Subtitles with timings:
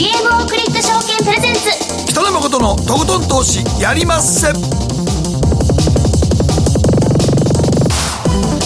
[0.00, 2.10] GMO クリック証券プレゼンツ。
[2.10, 4.50] 北野誠のとことん投資やりまっせ。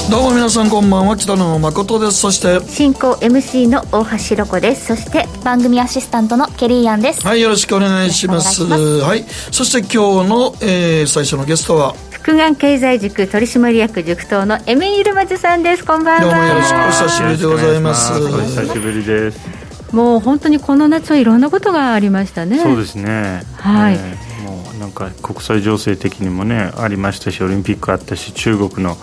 [0.09, 2.21] どうも皆さんこんばんは北野誠です。
[2.21, 4.87] そして進行 MC の大橋ロコです。
[4.87, 7.27] そして番組アシスタントのケリーアンです。
[7.27, 8.63] はいよろしくお願いします。
[8.63, 9.25] はい。
[9.51, 15.85] そして今日の、えー、最初のゲストは福眼経済塾取締役塾頭のエミールマジさんです。
[15.85, 16.31] こんばんは。
[16.31, 18.13] どうもよろしくお久しぶりでございます。
[18.13, 19.64] お久しぶりです
[19.95, 22.59] もう本当にこの夏はいろんなことがありましたね。
[22.59, 23.43] そうですね。
[23.57, 28.97] はい、えー、もうなんか国際情勢的にもねありましたしオリンピックあったし中国の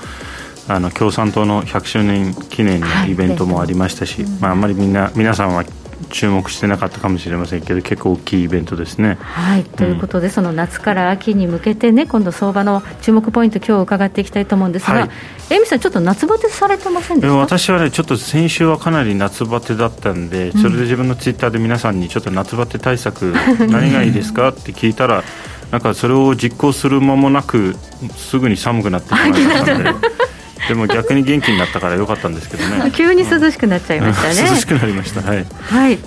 [0.68, 5.66] あの共産党の100周年記念のイベントもありましたし、はい、まあ、あんまりみんな皆さんは
[6.10, 9.18] 注目してなかったかもしれませんけど結構大きいイベントですね。
[9.22, 15.10] はい、ということで、うん、その夏から秋に向けてね今度相場の注目ポイント今日伺っていきたいと思うんですが、はい、
[15.52, 17.36] エミさんちょっと夏バテされてませんでした。
[17.36, 25.24] 私はねちょっと先週はかなり夏バテだったんで、それで自分のツイッターで皆さんにちょっと夏バテ対策何がいいですかって聞いたら
[25.72, 27.76] なんかそれを実行する間もなく
[28.16, 30.08] すぐに寒くなってしまいましたので。
[30.68, 32.92] でも逆に元気になったからよかったんですけどね。
[32.96, 35.22] 急に涼しくなっちゃいましたね、涼しくなりました。
[35.22, 36.00] はい、はい、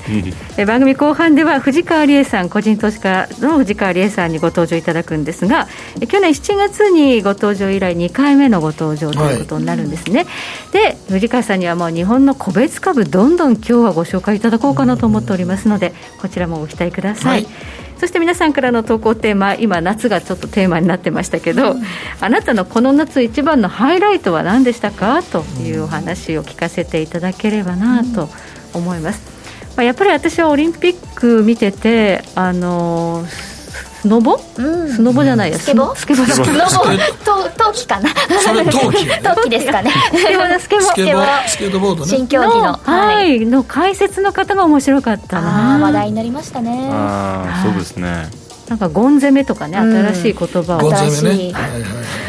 [0.56, 5.68] え番組後半では藤川理恵さん個人投資家の藤川理恵さんにご登場いただくんですが
[6.08, 10.26] 去年7月にご登場以来2回目のご登場ということになるんですね、はい、
[10.72, 21.82] で藤川さんにはもう日本の個別株どんどん今日はご紹介いただこうかなと思っておりますのでこちらもご期待ください、はいそして皆さんからの投稿テーマ今夏がちょっとテーマになってましたけど、うん、
[22.20, 25.22] あなたのこの夏一番のハイライトは何でしたか？
[25.22, 28.28] というお話を聞かせていただければなと
[28.74, 33.53] 思います、まあ、やっぱり私はオリンピック見ててあのー
[34.04, 35.58] スノボ、うん、スノボじゃないや。
[35.58, 36.52] スケボスケボスノボ
[37.56, 38.10] 陶器かな。
[38.38, 39.90] それ陶器、ね、陶器ですかね。
[40.12, 41.72] スケボスケボスケボスケー。
[41.72, 42.10] トボードね。
[42.10, 42.74] 新競技の。
[42.74, 43.46] はい。
[43.46, 45.78] の解説の方が面白かったな。
[45.80, 46.90] 話題になりましたね。
[46.92, 48.28] ああそうですね。
[48.68, 51.52] なんかゴン攻めとかね、新しい言葉を、新しい、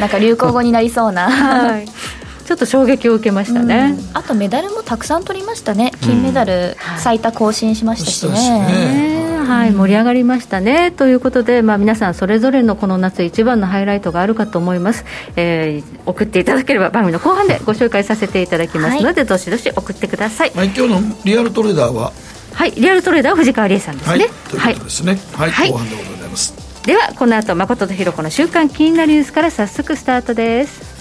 [0.00, 5.92] なんか流行語になりそうな、はい、ちょっと衝撃を受けましたね、あとメダルもたくさん取りましたね。
[6.02, 9.15] 金メダル最多更新しましたしね,、
[9.46, 10.90] はい、盛り上がりましたね。
[10.90, 15.04] ということで、まあ、皆さんそれぞれのこの夏一番のハイライトがあるかと思います、
[15.36, 22.12] えー、送っていただければ番組の後半でご紹介させていただきますので、はい、どしどし送ってください、はい、今日のリアルトレーダーは？
[22.54, 25.18] はいリアルトレーダーは藤川理恵さんですね、はい、ということですね。
[25.34, 26.82] はい、はい、後半でございます。
[26.84, 30.96] ではこの後誠とひろ子の週刊気になるニュースから早速スタートです。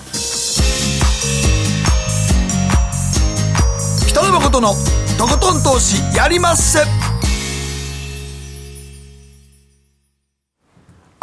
[4.08, 4.70] 北野誠の
[5.18, 6.80] とことん投資やりまっせ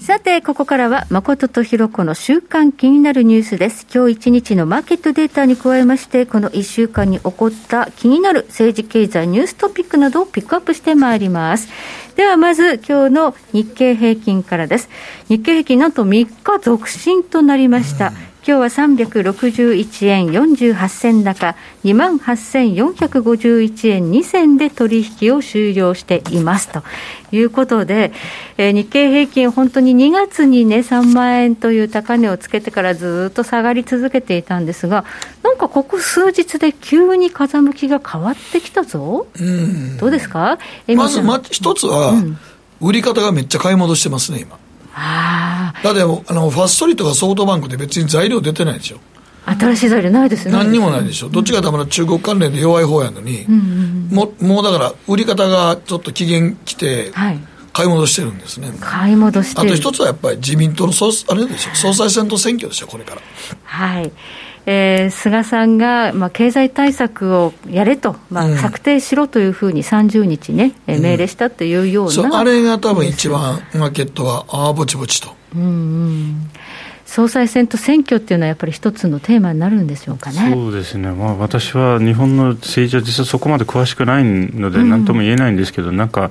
[0.00, 3.86] さて、ここからは誠とひろこの週間気になるニュースです。
[3.94, 11.68] 今日一日のマーケットデータに加えまして、この一週間に起こった気になる政治経済ニューストピックなどをピックアップしてまいります。
[12.16, 14.88] ではまず今日の日経平均からです。
[15.28, 18.10] 日経平均なんと3日続伸となりました。
[18.46, 26.82] 今日は361円48銭高、2万8451円2銭で取引を終了していますと
[27.32, 28.12] いうことで、
[28.56, 35.04] えー、日経平均、本当に2月にね、3万円という高値をつけてからずっと下がり続けていたんですが、
[35.42, 39.98] なんかここ数日で急に風向きが変わってきたぞ、うん。
[39.98, 40.58] どうですか？
[40.96, 42.14] まず、ま、一つは、
[42.80, 44.58] 売り方がめっちゃ買い戻してますね、今。
[44.94, 45.49] あ
[45.82, 48.98] だってあのファストリーとかソフトバンクで別に材料出てないでしょ。
[49.46, 50.52] 新しい材料ないですね。
[50.52, 57.10] 何にもないでしょ、どっちかというと中国関連で弱い方やのに、うんうんうん、ももうだから売り方がちょっと期限来て、
[57.72, 58.72] 買い戻してるんですね。
[58.80, 61.74] 買い戻してあと一つはやっぱり自民党の総あれでしょ。
[61.74, 63.22] 総裁選と選挙でしょこれから。
[63.64, 64.12] はい。
[64.66, 75.39] えー、菅さんが、まあ、経済対策をやれと、まあ、策定しろというふうに30日ね、うん、命令したというような、うん、あれが多分一番マーケットはああぼちぼちと。
[75.54, 76.50] うんうん。
[77.06, 80.52] 総裁選と選挙っていうのは、やっぱり一つのテーマになるんでしょうかね。
[80.52, 85.04] そうですね、まあ、私は日本の政治は実はそこまで詳しくないので、なん。
[85.04, 86.30] とも言えないんですけど、うん、なんか、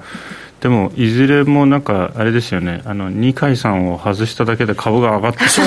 [0.62, 5.66] でも、いずれもなんか、あれですよね、あの二階さんを外しただけで株が上がってそう、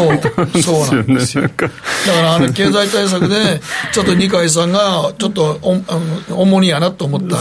[0.63, 1.45] そうなんですよ。
[1.45, 1.71] だか
[2.21, 3.61] らあの経済対策で、
[3.93, 5.77] ちょっと二階さんがちょっとおあ
[6.31, 7.37] の重荷やなと思った。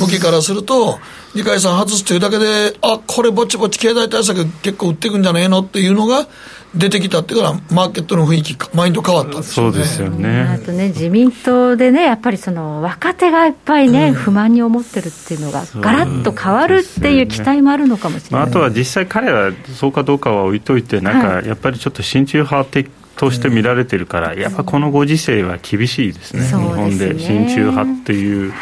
[0.00, 0.98] 向きからすると、
[1.34, 5.60] 二階さん外すというだけで、あこれ、ぼちぼち経済対策結構打っていくんじゃないの？
[5.60, 6.26] っていうのが
[6.74, 9.72] 出てきたっていうから、マーケットの雰囲気、マインド変わったんですよね。
[9.72, 10.42] そうですよね。
[10.42, 28.52] あとね、自民党でね、やっぱりその若手がいっぱいね、うん、不満に思ってるっていうのが、ガラッと変わるっていう期待もあるのかもしれない、ね、あとは実際、彼ら、そうかどうかは置いといて、なんかやっぱりちょっと親中派的として見られてるから、やっぱこのご時世は厳しいですね、日本で親中派っていう。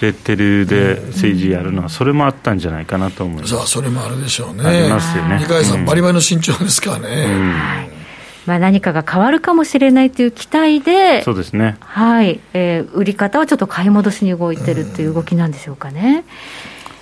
[0.00, 3.54] レッテルで政治やるのは、それもあったんじゃないかなと思います。
[3.54, 4.64] さあ、それもあるでしょうね。
[4.64, 5.38] ありますよね。
[5.40, 7.98] 二階さん、バリバリの慎重ですからね。
[8.46, 16.24] まあ、何かが変わるかもしれないという期待で、そうですね、はいえー、売り方はちょっと買い戻しに動いてるという動きなんでしょうかね。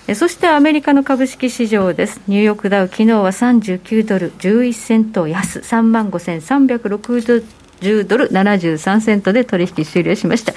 [0.09, 2.21] えそしてアメリカの株式市場です。
[2.29, 7.45] ニューヨークダウ、昨日は39ドル11セント安、3万5360
[7.81, 10.55] 10ドル73セントで取引終了しました。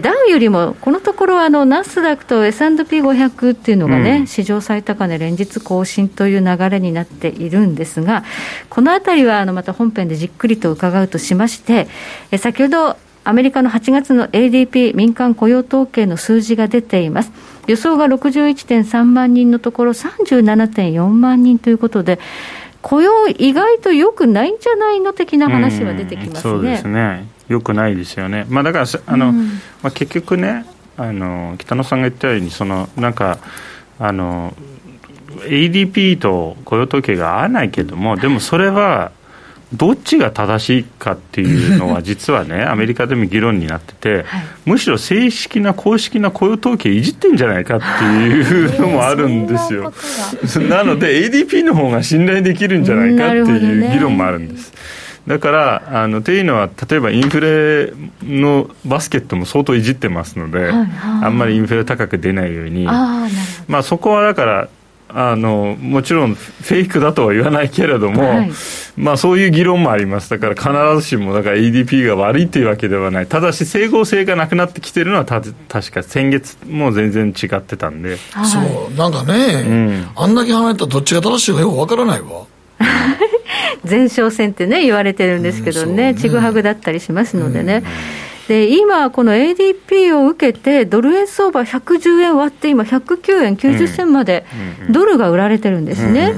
[0.00, 8.24] ダウよりも、このところあの、ナスダックと S&P500 っていうのがね、うん、史上最高値連日更新という流れになっているんですが、
[8.68, 11.88] このあたりはあのまた本編でじっくりと伺うとしまして、
[12.36, 17.32] 先ほどアメリカの8月の ADP 民間雇用統計の数字が出ています。
[17.66, 22.18] 予想が61.3万人のところ37.4万人ということで、
[22.82, 26.40] 雇用、意外とよくないんじゃないの的な話は出てきますね。
[26.40, 27.26] そうですね。
[27.48, 29.46] よくないですよね、まあ、だからあの、うん、
[29.82, 30.66] まあ、結局ね
[30.96, 33.38] あの、北野さんが言ったように、そのなんか
[33.98, 34.54] あの、
[35.44, 39.12] ADP と雇用統計が合わないけれども、でもそれは
[39.72, 49.92] どっちが正しいかっていうのは、実はね、アメリカでも議論になってて、はい、むしろ正式な公式な雇用統計いじってんじゃないかっていうのもあるんですよ。
[50.68, 54.72] なので、ADP の方が信頼できるんじゃないかっていう議論もあるんです。
[55.26, 57.92] だからあの、というのは、例えばインフレ
[58.22, 60.88] のバスケットも相当いじってますので、はいはい、
[61.26, 63.28] あんまりインフレ高く出ないように、あ
[63.68, 64.68] まあ、そこはだから、
[65.10, 68.50] あのもちろんフェイクだとは言わないけれども、はい、
[68.96, 78.58] まあ、そういう議論もあります、だから必ずしもだから EDP が悪いというわけではない、ただし整合性がなくなってきてるのはた確か先月も全然違ってたんで、はい、そ
[78.92, 82.46] うなんかね、うん、あんだけ離れたらどっちが正しいかよく分からないわ。
[83.88, 87.82] 前哨戦ってね、言われてるんですけどね、ちぐはぐだったりしますのでね。
[87.84, 94.46] うんで今、この ADP を受けて、ドル円相場110円割って、今、109円90銭まで
[94.90, 96.34] ドルが売られてるんですね。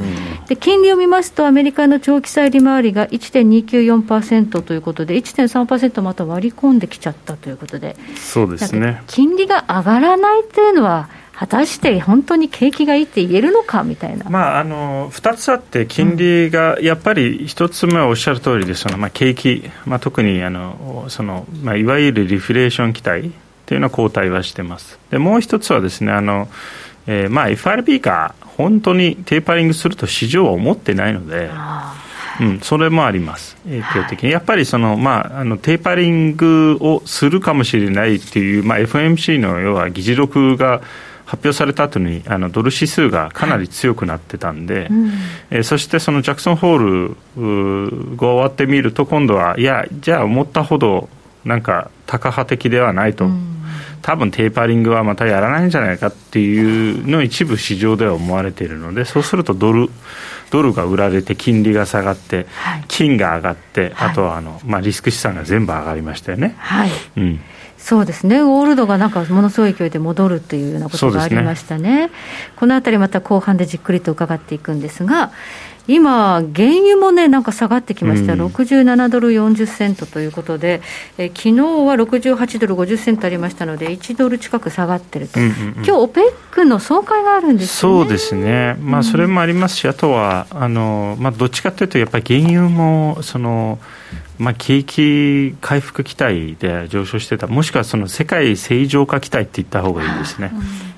[0.48, 9.04] で金利を見ますと、アメリカの長期債利回りが1.294%ということで、1.3%また割り込んできちゃったということで、そうですね。
[9.06, 11.08] 金利が上がらないっていうのは、
[11.40, 23.32] 果たして本当に景気がいいって言えるのかみたいな、まあ、あの2つあって、金利がやっぱり1つ目はおっしゃる通りで、そのまあ景気、まあ、特にあのその、まあ、いわゆるリフレーション期待
[23.64, 24.98] というのは後退はしてます。
[25.08, 26.46] でもう一つはですねあの、
[27.06, 31.50] えーまあ、FRB が本当にテーパリングすると市場は思ってないので。
[32.38, 34.30] うん、それもあります、影響的に。
[34.30, 40.80] やっぱりその、まあ、あのテーパリングをするかもしれないっていう、まあ、FMC の要は議事録が
[41.30, 45.10] 発表された後にあのドル指数がかなり強くなってたんで、はいうん、
[45.50, 46.78] えー、そしてそのジャクソンホー
[48.08, 51.08] ルが終わってみると今度はいやじゃあ思ったほど
[51.44, 53.62] なんかタカ派的ではないと、うん、
[54.02, 59.88] 多分テーパリングはまたやらないんじゃないかっていうのを一部市場では思われているのでそうするとドル
[60.50, 66.56] ドルが売られて金利が下がって、はい、金が上がって、あとはあの、まあ、リスク資産が全部上がりましたよね。
[66.58, 67.40] はい、うん
[67.80, 72.10] そうですね、ゴールドがなんかものすごい勢いで戻るっていうようなことがありましたね、ね。
[72.56, 75.32] このあたり、また後半でじっくりと伺っていくんですが、
[75.88, 80.82] 今、原油もね、なんか下がってきました、うん、67ドル40セントということで、
[81.18, 93.78] え昨日は68ドル50セントありましたので、1ドル近く下がってると、うんうんうん、今日オペックの総会があるんです、ね、そうですね、まあ、それもありますし、あとはあの、まあ、どっちかというと、やっぱり原油もその、
[94.40, 100.50] まあ、景気回復期待で上昇してた、もしくはその世界正常化期待って言った方がいいですね、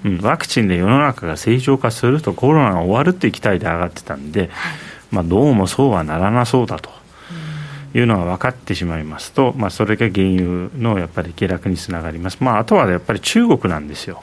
[0.04, 4.48] うん、ワクチンで世の中が正常化するとコロナが終わるっていう期待で上がってたんで、
[5.10, 7.02] まあ、どうもそうはならなそうだと。
[7.94, 14.22] いうのが分かってしまいますと、まあ、それが原油のやっぱり下落につながります、まあ、あとはやっぱり中国なんですよ、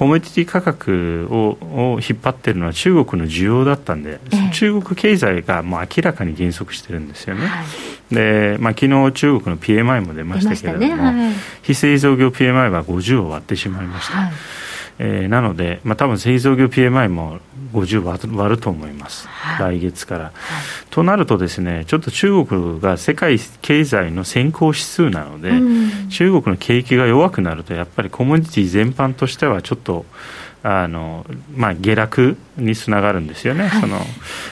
[0.00, 7.46] コモディティ価格をを引っ張ってるのは中国の需要だったんで、ええ、中国経済がもう明らかに減速してるんですよね。
[7.46, 7.62] は
[8.10, 11.26] い、で、まあ昨日中国の PMI も出ましたけれども、ね。
[11.26, 14.20] はい、非製造業 PMI は50を割ってしまいました。
[14.20, 14.32] はい
[15.02, 17.40] えー、なので、まあ多分製造業 PMI も
[17.72, 20.32] 50割る割ると思います、はい、来月から、はい、
[20.90, 30.04] となるとですねちょっと中国が世界経済の先行指数なので、うん、中国の景気が弱くなるとやっぱりコモディティ全般としてはちょっと
[30.62, 31.24] あの
[31.56, 33.98] まあ、下落につながるんですよね、はい、その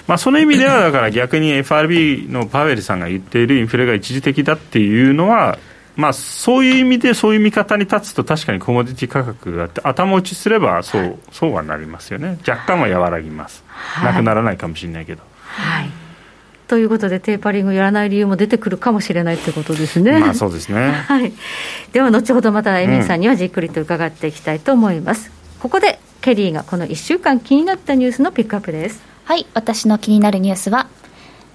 [0.07, 5.59] まあ、その意味では、だから逆に FRB のパウエルさんが言っているインフレが一時的だっていうのは、
[5.99, 15.23] まあ、そういう意味でそういう見方に立つと確かにコモディティ価格が頭打ちすればそう,、そうはなりますよね若干は和らぎます、はい、なくならないかもしれないけど。
[15.43, 15.90] はい
[16.69, 20.19] ということで、テーパリングやらない理由も出てくるかもしれないということですね。
[20.19, 20.90] まあそうですね。
[21.09, 21.33] はい。
[21.93, 25.31] では、後ほどまたエミンさんにはじっくりと伺っていきたいと思います。
[25.31, 29.00] うん、ここで、ケリーがこの1週間気になったニュースのピックアップです。
[29.25, 30.88] はい、私の気になるニュースは、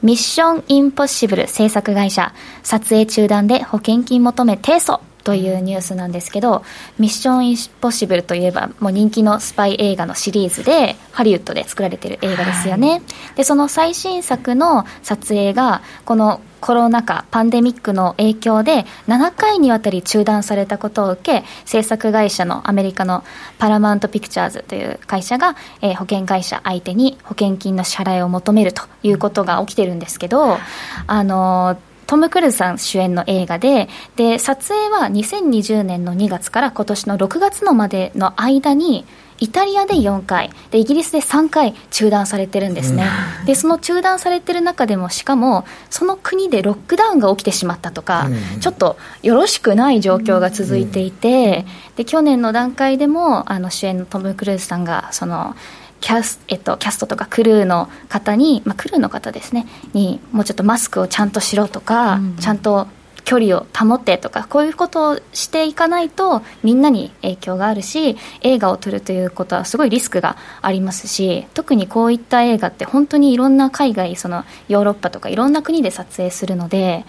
[0.03, 6.63] ミッションインポッシブル制作会社、撮影中断で保険金求め提訴というニュースなんですけど、
[6.99, 12.89] ミッションインポッシブルといえば、もう人気のスパイ映画のシリーズで、ハリウッドで作られている映画ですよね。
[12.89, 13.01] はい、
[13.37, 23.25] で、その最新作の撮影が、このコロナ禍、パンデミックの影響で7回にわたり中断されたことを受け、制作会社のアメリカの
[23.59, 30.57] パラマウントピクチャーズという会社が、えー、保険会社相手に保険金の支払いを求めるということが起きてるんですけど、
[31.05, 31.77] あの
[32.07, 39.05] トム・クルーズさん主演の映画でで撮影は2020年の2月から今年の6月のまでの間に
[39.43, 43.05] イタリアで4回でイギリスで3回中断されてるんですね、
[43.41, 55.57] うん、でその中断されてる中でもしかもその国でロックダウンが起きてしまったとか、うん、ちょっとよろしくない状況が続いていて、うん、で去年の段階でもあの主演のトム・クルーズさんがその
[55.99, 62.87] キャス,、えっと、キャストとかクルーの方に、まあ、クルーの方ですねにもうちょっとマスクをちゃんとしろとか、ちゃんと
[63.25, 77.05] 距離を保ってとかこういうことをしていかないとみんなに影響があるし映画を撮るということはすごいリスクがありますし特にこういった映画って本当にいろんな海外そのヨーロッパとかいろんな国で撮影するので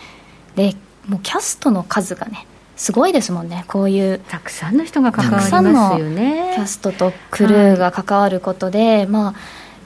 [0.57, 0.75] で
[1.09, 3.65] もうキャストの数がねすごいですもんね。
[3.69, 6.55] こういうたくさんの人が関わりますよね。
[6.57, 9.35] キャストとクルーが関わることで、はい、まあ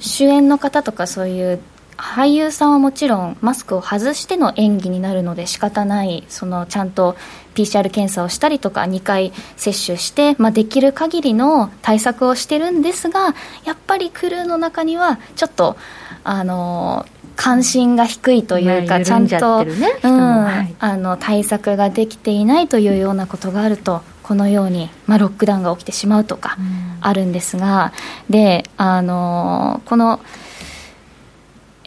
[0.01, 1.61] 主演の方とかそういう
[1.99, 7.17] 俳優さんはもちろんマスクを外しての演技になるので仕方ないそのちゃんと
[7.55, 15.76] PCR 検査をしたりとか2回接種して、まあ、できる限りの対策をしてるんですがやっぱりクルーの中にはちょっと
[16.23, 26.59] あの関心が低いというか、ちゃんと、うん、あの対策ができていないというようなことがあるとこのように、まあ、ロックダウンが起きてしまうとか
[27.00, 27.93] あるんですが、
[28.28, 30.21] であのこの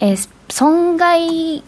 [0.02, 1.64] えー、損害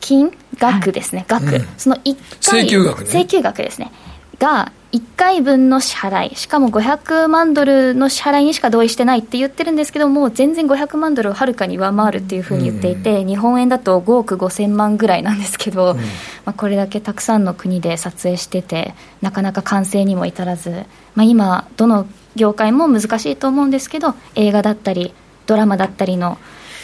[0.00, 2.16] 金額ですね、はい、額、うん、その1
[2.50, 3.90] 回請求額、ね、請求額ですね。
[4.38, 6.36] が1回分の支払い。
[6.36, 16.04] しかも500万ドルの支払いにしか同意してないって言ってるんですけども全然500万ドルをはるかに上回るっていうふうに言っていて、うん、日本円だと5億5000万ぐらいなんですけど、うん、ま
[16.46, 20.70] あ、これだけたくさんの国で撮影しててなかなか完成にも至らず、
[21.14, 22.06] まあ、今どの
[22.36, 25.12] 業界も難しいと思うんですけど映画だったり
[25.46, 26.38] ドラマだったりの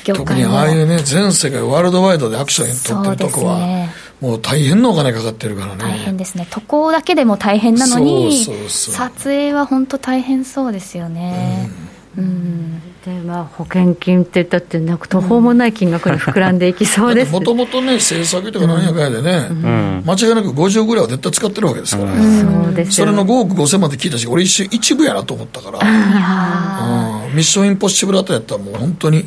[0.05, 3.91] 特にああいうね全世界ワールドワイドでアクション撮ってるとこは、ね、
[4.21, 5.83] もう大変なお金かかってるからね。
[5.83, 6.47] 大変ですね。
[6.51, 11.71] 渡航だけでも大変なのに撮影は本当大変そうですよね。
[12.17, 12.83] うん、うん。
[13.05, 17.33] でまあ、保険金って言ったってなんか途方もない金額に膨らんでいきそうです。
[17.33, 29.27] もともとね政策とか何やかんやでね、うん、間違いなく50ぐらいは絶対使ってるわけですから、ね、うん、そうですそれの5億5000まで聞いたし俺一瞬一部やなと思ったから、うん、ミッションインポッシブルあたりやったらもう本当に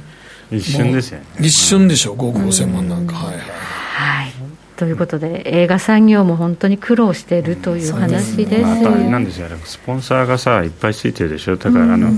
[0.58, 1.26] 一瞬ですよね。
[1.40, 4.32] 一瞬でしょう5億5000万なんか、はいはい、はい、
[4.78, 9.48] ということで映画産業も本当に苦労しているという話です,、またなんですよ。
[9.64, 11.58] スポンサーがさいっぱいついてるでしょ。
[11.58, 12.10] だからあの、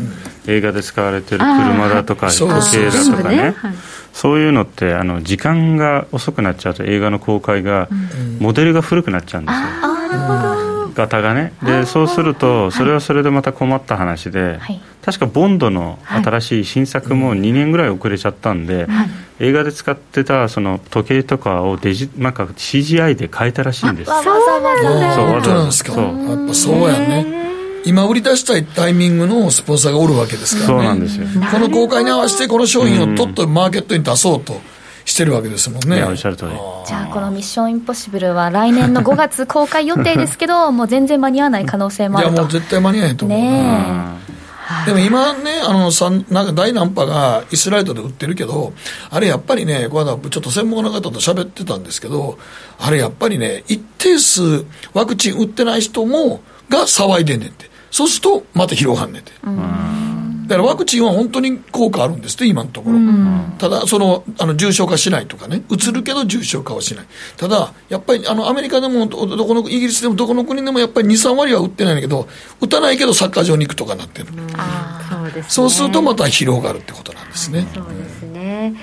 [0.48, 3.56] 映画で使われてる車だとか時計だとかね。
[4.14, 7.90] そういうのってあの時間が遅くなっちゃうと映画の公開が、
[8.40, 10.65] モデルが古くなっちゃうんですよ、なるほど
[10.96, 19.10] 型がねでそうするとそれはそれでまた困った話で、はい、確かボンドの新しい新作も2年ぐらい遅れちゃったんで、はい、
[19.40, 24.46] 映画で使ってたその時計とかをデジなんか CGI で変えたらしいんですわざわざ
[25.14, 25.72] そうわざわざ。
[25.72, 25.98] そう
[26.30, 27.46] やっぱそうやね。
[27.86, 30.84] 今売り出したいタイミングのスポンサーがおるわけですからね。
[30.84, 31.28] そうなんですよ。
[31.52, 34.60] この公開に合わせてこの商品をとっとマーケットに出そうと、
[35.06, 36.04] してるわけですもんね。
[36.04, 36.52] おっしゃる通り。
[36.86, 42.34] じゃあ、このミッションインポッシブルは来年の5月公開予定ですけど、もう全然間に合わない可能性もあると。
[42.34, 43.40] いや、もう絶対間に合わないと思う。
[43.40, 44.26] ね
[44.88, 45.92] でも今ね、あの、
[46.30, 48.74] なんか第何波がイスラエルで売ってるけど、
[49.12, 52.40] あれやっぱりね、このちょっと専門家の方と喋ってたんですけど、
[52.80, 57.70] あれやっぱりね、一定数ワクチン打ってない人も、が騒いでんねんって。
[57.92, 59.32] そうするとまた広がんねて。
[60.48, 63.00] だからワクチンは本当に効果あるんですって、今のところ。
[63.58, 67.06] ただ、その、あの、重症化しないとかね、うつるけど重症化はしない。
[67.38, 72.28] ただ、やっぱり、あの、アメリカでも、どこの、イギリスでもどこの国でもやっぱり2、3割は打ってないんだけど、
[72.62, 74.28] 打たないけどサッカー場に行くとかなってる。
[75.10, 77.68] そうです、ね、そうするとまた広がるってことなんですね。
[77.74, 78.76] そうですね。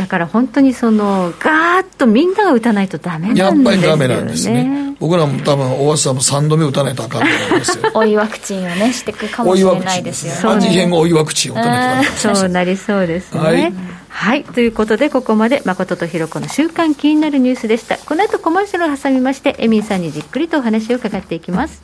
[0.00, 4.96] だから本当にそのガーッとみんなが打たないとダメなんですよ、ね、やっぱりダメなんですね。
[4.98, 7.90] 僕らも多分大橋さんも3度目打たないとあかんと思いますよ。
[7.92, 10.56] 追いワクチンをねしていくかもしれないですよね。
[10.56, 13.74] 味変追いワクチンを打たないとそうなりそうですね、はい。
[14.08, 14.44] はい。
[14.44, 17.98] ということで、ここまで誠とひろ子の週刊気になるニュースでした。
[17.98, 21.82] この後コマーシャルを挟みまして、エミンさんにじっくりとお話を伺っていきます。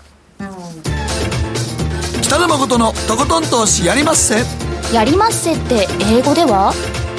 [2.22, 4.36] 北野誠のとことん投資やりまっせ。
[4.94, 6.72] やりまっせって英語では？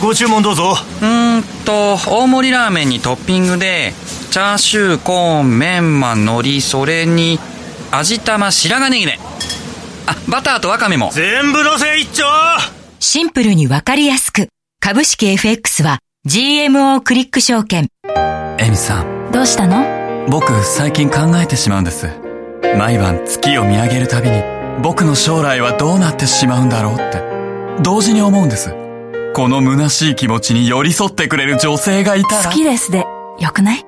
[0.00, 0.76] ご注文どうぞ。
[1.02, 3.92] うんと大盛りラーメンにトッピングで
[4.30, 7.38] チャーシューコーンメンマ海苔それに
[7.90, 9.18] 味玉白髪ネギね。
[10.06, 11.10] あバターとワカメも。
[11.12, 12.24] 全部のせ一丁。
[12.98, 14.48] シンプルにわかりやすく。
[14.80, 17.88] 株式 FX は GMO クリック証券。
[18.58, 19.30] エミさん。
[19.32, 20.26] どうしたの？
[20.28, 22.08] 僕最近考えてしまうんです。
[22.78, 24.42] 毎晩月を見上げるたびに
[24.82, 27.22] 僕の将来はどうなってしまうんだろうって。
[27.82, 28.74] 同時に思うんです
[29.32, 32.50] この虚しい気持ちに寄り添ってくれる女性がいたら。
[32.50, 33.06] 好きですで、
[33.38, 33.84] よくない？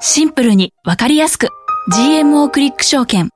[0.00, 1.48] シンプルにわかりやすく。
[1.92, 3.28] GMO クリック証券。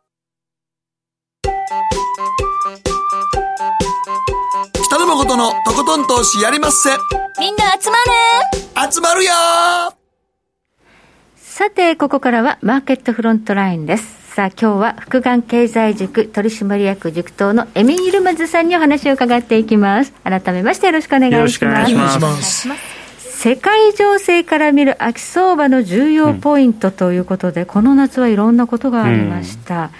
[4.86, 6.90] 北野誠のとことん投資やりまっせ。
[7.38, 7.96] みんな集ま
[8.86, 9.32] る集まるよ
[11.36, 14.21] さて、ここからはマーケットフロントラインです。
[14.34, 20.12] さあ今日は福眼経済塾取締役塾頭のエミン・イルマズさんにお話を伺っていきます。
[20.24, 21.78] 改めましてよろしくお願いしま
[22.40, 22.66] す。
[23.20, 29.90] 世界情勢から見る秋相場の重要ポイントということで、うん、この夏はいろんなことがありました、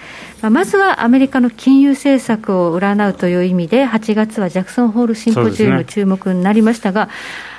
[0.43, 7.11] うん、まずはアメリカの金融政策を占うという意味で8月はジャクソンホールシンポジウム注目になりましたが、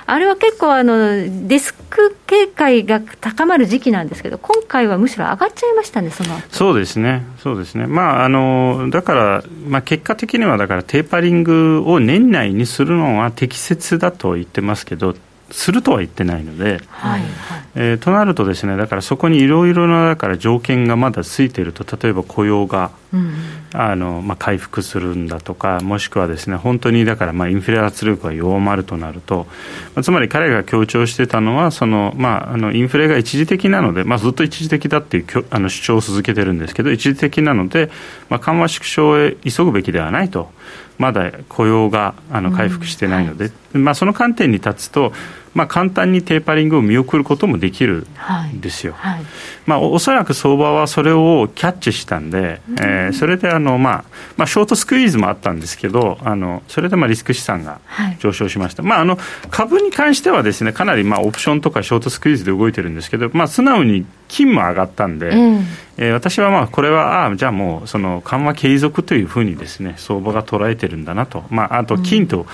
[0.06, 15.16] あれは結構あの、デスク警戒が高まる時期なんですけど、今回はむしろ上がっちゃいましたね、そのそうですね、そうですね、まあ、あのだから、まあ、結果的にはだからテーパリングを年内にするのは適切だと言ってますけど、
[15.54, 17.22] するとは言ってないので、はい。
[17.22, 17.30] はい、
[17.76, 23.34] えー、となるとですねだからそこにいろいろなだから条件がまだついていると例えば雇用が、うん、
[23.72, 29.46] あのまあ、回復するんだとかもしくはですね本当にだからまあインフレ圧力が弱まるとなると、
[29.94, 37.92] まあ、つまり彼が強調してたのはその、まあ、あのインフレが一時的なので、まあ、ずっと一時的だっていうあの主張を続けてるんですけど一時的なので、
[38.30, 40.50] まあ、緩和縮小へ急ぐべきではないと。
[40.98, 45.12] まだ雇用があの回復してないので、うんはい、まあ、その観点に立つと、
[45.54, 48.08] まあ、簡単にテーパリングを見送ることもできる
[48.54, 49.14] んですよ、はい。
[49.16, 49.26] はい、
[49.66, 54.04] まあ、おそらく相場はそれをキャッチしたんで、うん、えー、それであの、まあ
[54.38, 57.80] まあ、ショートスクイーズもあったんですけどあのそれでまあリスク資産が
[58.20, 59.18] 上昇しました、はい、まあ、あの
[59.52, 65.66] 株に関してはですねかなりまあオプションとかショートスクイーズで動いてるんですけど、まあ、素直に金も上がったんで、うん、
[65.98, 72.48] えー、私はまあこれはあじゃあもうその緩和継続というふうにですね相場が捉えてるんだなと、まあ、あと金と、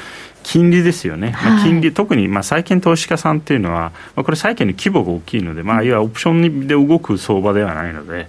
[0.52, 8.28] 金利ですよね、まあ、金利、特にまあ債券投資家さんっていうのは、まあ、これ、債券の規模が大きいので、まあ、いわゆるオプションで動く相場ではないので、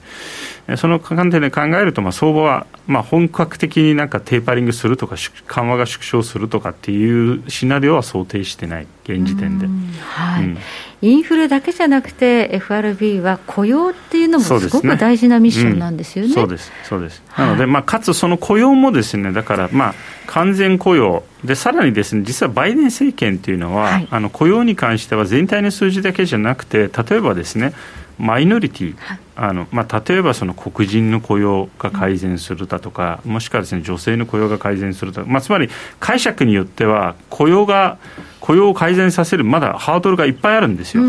[0.76, 9.66] その観点で考えると、まあ、相場はまあ本格的になんかテーパリングするとか、緩和が縮小するとかっていうシナリオは想定してない、現時点で。
[10.00, 10.58] はい、うん。
[11.02, 16.34] インフレだけじゃなくて FRB は雇用っていうのもすごく大事なミッションなんですよね。
[16.34, 17.22] そうです、そうです。
[17.38, 19.94] なので、まあ、かつその雇用もですね、だから、まあ、
[20.26, 27.72] 完全雇用で、さらにですね、実はバイデン政権っていうのは、はい、あの雇用に関しては全体の数字だけじゃなくて、例えばですね、
[28.18, 37.98] マイノリティ、はい、あのまあ、例えばその黒人の雇用が改善するだとか、うん、もしくはです、ね、女性の雇用が改善するとか、まあ、つまり解釈によっては雇用が
[38.40, 41.02] 雇用を改善させるまだハードルがいっぱいあるんですよ。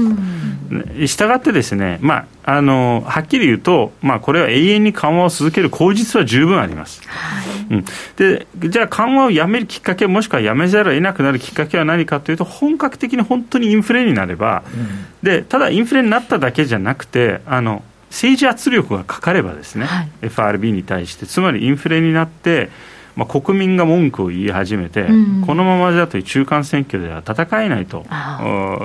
[1.05, 7.01] したがってですね、まあ、あのはっきり言うと、まあ、これは永遠に緩和を続ける口実は十分あります。
[7.07, 22.69] はい、うん、でじゃあ緩和をやめるきっかけもしくはやめざるを得なくなるきっかけは何かというと本格的に本当にインフレになれば、うん、でただインフレになっただけじゃなくてあの政治圧力がかかればですね、はい、FRB に対してつまりインフレになって
[23.15, 28.05] まあ、国民が文句を言い始めて、うん、このままだと中間選挙では戦えないと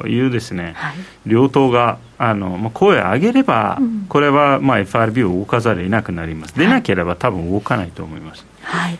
[0.07, 0.95] いうですね、はい、
[1.27, 8.47] 両党があの、まあ、声を上げれば、これはまあ FRB を動かざるを得なくなります、でなければ多分動かないと思います。
[8.67, 8.99] はい、うん、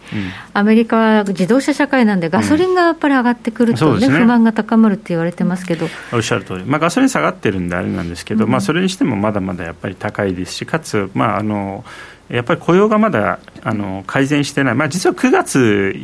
[0.55, 5.89] アメリカは自動車社会なんで、ガソリンがやっぱり上がってくるとね、うんね、不満が高まるって言われてますけど。
[6.13, 11.85] おっしゃる通り、まあ、ガソリン下がってるんであれなんですけど、うん、まあ、それにしてもまだまだやっぱり高いですし、かつ、まあ、あの
[12.29, 15.95] やっぱり雇用がまだあの改善してない、まあ、実は9月、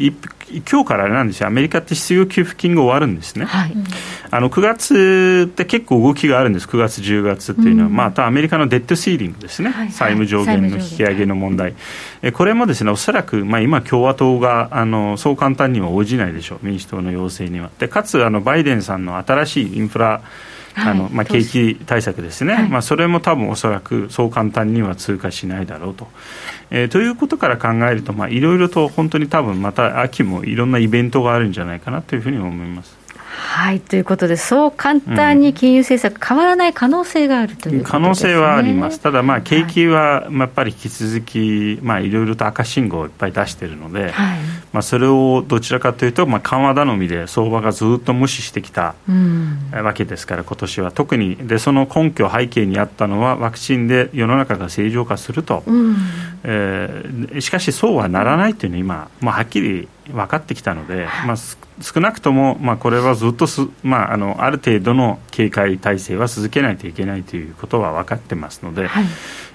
[0.70, 3.72] 今日からなんですよ、アメリカって失業給付金が終わるんですね、はい、
[4.30, 11.74] あの9月って結構動きがあるんです、9月、10月っていうのは、うん、またアメリカのデッドシーリングですね、はい、債務上限の引き上げの問題、
[12.22, 17.70] えこれもですねおそらく、まあ、今、共和党があのそう簡単には応じないでしょう、民主党の要請には。
[17.78, 20.20] でかつあのバイデンさんの新しいインフラ
[20.74, 26.08] あのまあ、景気対策ですね、はい、まあ、それも多分おそらくそう簡単には通過しないだろうと。
[26.70, 33.01] えー、ということから考えると、いろいろと本当に多分また秋もいろんなイベントがあるんじゃないかなというふうに思います。
[33.34, 44.38] はいということで、そう簡単に金融政策変わらない可能性があるという、ね、可能性はあります、ただ、まあ、景気はやっぱり引き続き、まあ、いろいろと赤信号をいっぱい出しているので、はい、
[44.72, 48.94] まあ、それをどちらかというと、まあ、緩和頼みで相場がずっと無視してきた
[49.72, 50.92] わけですから、今年は。
[50.92, 55.96] 特にで、その根拠、背景にあったのは、ワクチンで世の中が正常化すると、うん、
[56.44, 61.36] えー、しかしそうはならないというのは今、まあ、はっきり分かってきたので、まあ、
[61.80, 69.04] 少なくとも、まあ、これはずっとす、まあ、あのある程度の警戒体制は続けないといけないということは分かってますので、はい、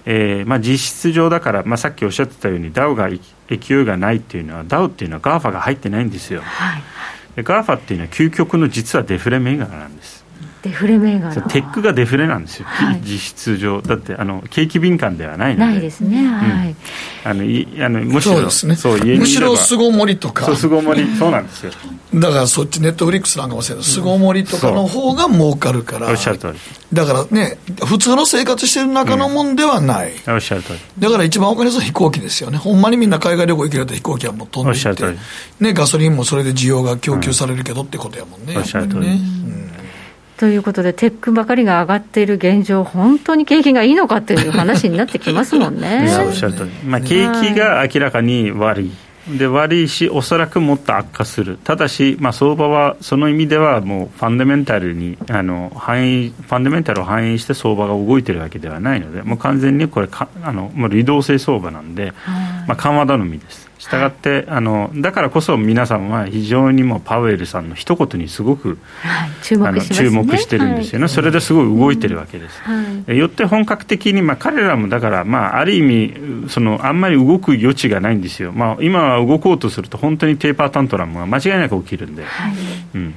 [0.05, 6.41] えー、まあ、実質上だから、まあ、さっきおっしゃってたようにダウが勢いがないっていうのはダウっていうのは GAFA が入ってないんですよ。
[6.41, 10.16] はい、GAFA っていうのは究極の実はデフレ銘柄なんです。
[10.63, 11.41] デフレ銘柄。
[11.43, 16.75] テックがデフレなんですよ、はい、実質上、だってあの景気敏感ではないので、ないですね、はい、
[17.23, 21.71] あのいあのむしろ、そうですね、そうむしろ巣ごもりとか、そう巣ごもり、そうなんですよ。
[22.15, 26.59] だからそっち、ネットフリックスなんかもそうや巣ごもりとかの方が儲かるから、おっしゃる通り。
[26.93, 30.79] だからね、普通の生活してる中のもんではない、おっしゃる通り。
[30.99, 35.03] だから一番お金す飛行機ですよね、ほんまにみんな海外旅行行けると飛行機はもう飛んでいって、
[35.59, 38.99] ね、ガソリンもそれで需要が供給されるけどってことやもんね、おっしゃる通り。
[39.01, 39.76] うん
[40.37, 46.07] ということで、テックばかりが上がっている現状、本当に景気がいいのかという話になってきますもんね。
[46.25, 48.91] おっしゃるとまあ、景気が明らかに悪い。
[49.35, 62.13] で悪いし、おそらくもっと悪化する、ただし、まあ、相場はその意味では、もうファンダメンタルにあの反映、ファンダメンタルを反映して相場が動いてるわけではないので、もう完全にこれか、あのもう移動性相場なんで、
[62.67, 63.66] まあ、緩和頼みです。
[63.87, 72.61] したがって、あのだからこそ皆さんは非常にもパウエルさんの一言にすごく、はい、注目し、ね、注目してるんですよね、はい、それですごい動いてるわけです。
[72.61, 82.25] はい、よって本格的に、まあ、彼らもだから、まあ、ある意味その、あんまり動く余地がないんですよ、まあ、今は動こうとすると、本当にテーパータントラムが間違いなく起きるんで。
[82.25, 82.53] はい。
[82.95, 83.15] うん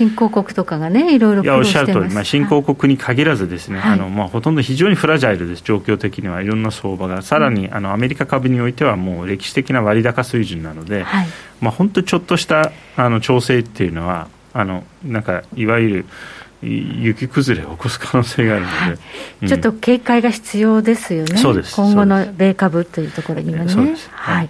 [0.00, 11.26] 新興国とかがね、いろいろいやおっしゃる通り、まあ、新興国に限らずですね、はい、あのまあ、ほとんど非常にフラジャイルです、状況的にはいろんな相場が、さらに、あのアメリカ株においては、もう歴史的な割高水準なので、はい、
[11.60, 16.06] まあ、本当、ちょっとしたあの調整っていうのは、あのなんかいわゆる
[16.62, 18.98] 雪崩れを起こす可能性があるので、はい。
[19.42, 23.96] うん、ちょっと警戒が必要ですよね、今後の米株というところにはね。
[24.12, 24.48] はい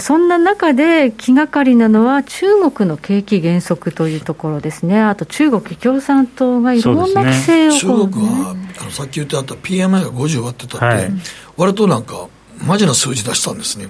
[0.00, 11.12] そんな中で気がかりなのは中国の景気減速というところですね、あと中国共産党がいろんな規制を、ね、中国はあのさっき言ってあった PMI が50割ってたって、はい、
[11.56, 12.28] 割となんか、
[12.64, 13.88] マジな数字出したんですね。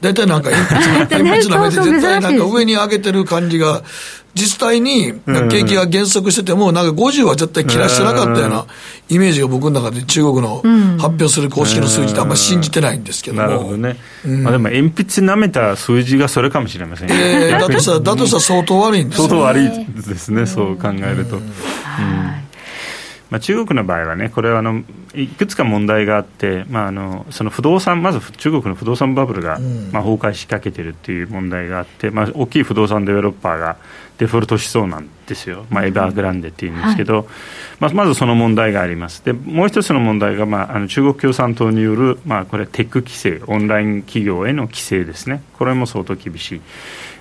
[0.00, 0.64] 大体なんか鉛
[1.06, 3.82] 筆鉛筆の目で絶対なんか上に上げてる感じが、
[4.34, 5.12] 実際に
[5.50, 8.66] 景気が減速してても、なんか50は絶対切らしてなかったような
[9.08, 10.56] イメージが僕の中で中国の
[10.98, 13.42] 発表する公式の数字ってあんまり信じてないんですけども。
[13.42, 13.96] なるほどね。
[14.24, 21.36] うん、まあでも鉛筆舐めた数字がそれかもしれません、えー、だとしたら、だとしたら相当悪いんですよ、相当悪いですね、そう考えると。
[21.36, 22.44] うん
[23.30, 24.82] まあ、中国の場合はね、これはあの
[25.14, 29.58] いくつか問題があって、まあ、あのその不動産、まず中国の不動産バブルが、
[29.92, 33.76] まあ、崩壊しかけてるっていう問題があって、まあ、大きい不動産デベロッパーが
[34.18, 37.26] デフォルトしそうなんですよ、まあ、エバーグランデっていうんですけど、はい、
[37.80, 46.60] まあ、まずその問題があります、でもう一つの問題が、まあ、あの中国共産党による、まあ、これ、テック規制、オンライン企業への規制ですね、これも相当厳しい。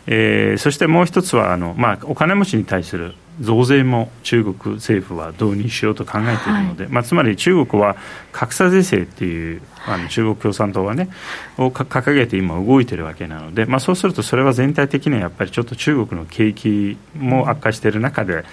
[0.06, 7.96] えー、そしてもう一つはあの、まあ、お金持ちに対する増税も中国政府は導入しようと考えているので、はい、まあ、つまり中国は
[8.32, 11.10] 格差税制っていうあの中国共産党はね
[11.58, 18.46] を掲げて今動いてるわけなので、まあ、そうするとそれは全体的にはやっぱりちょっと中国の景気も悪化している中で、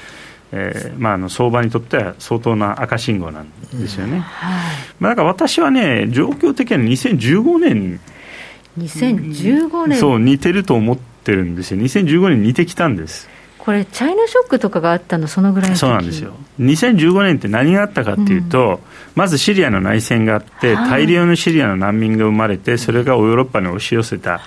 [0.52, 4.14] えーまあ、あの相場にとっては相当な赤信号なんですよね。
[4.14, 4.20] うん。
[4.20, 8.00] はい、まあ、だから私はね状況的には2015年
[8.78, 11.80] 2015年そう似てると思ってるんですよ。
[11.80, 13.28] 2015年似てきたんです
[13.64, 16.34] これチャイナショックとかがあったのそのぐらいそうなんですよ。
[16.60, 18.78] 2015年って何があったかっていうと、うん、
[19.14, 24.40] まずシリアの内戦があって大量のシリアの難民が生まれてそれがヨーロッパに押し寄せた、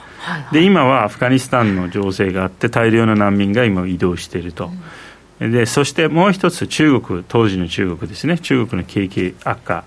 [0.52, 4.72] で今はアフガニスタンの情勢があって大量の難民が今移動していると、
[5.40, 8.40] うん、でそしてもう一つ中国当時の中国ですね。
[8.40, 9.84] 中国の景気悪化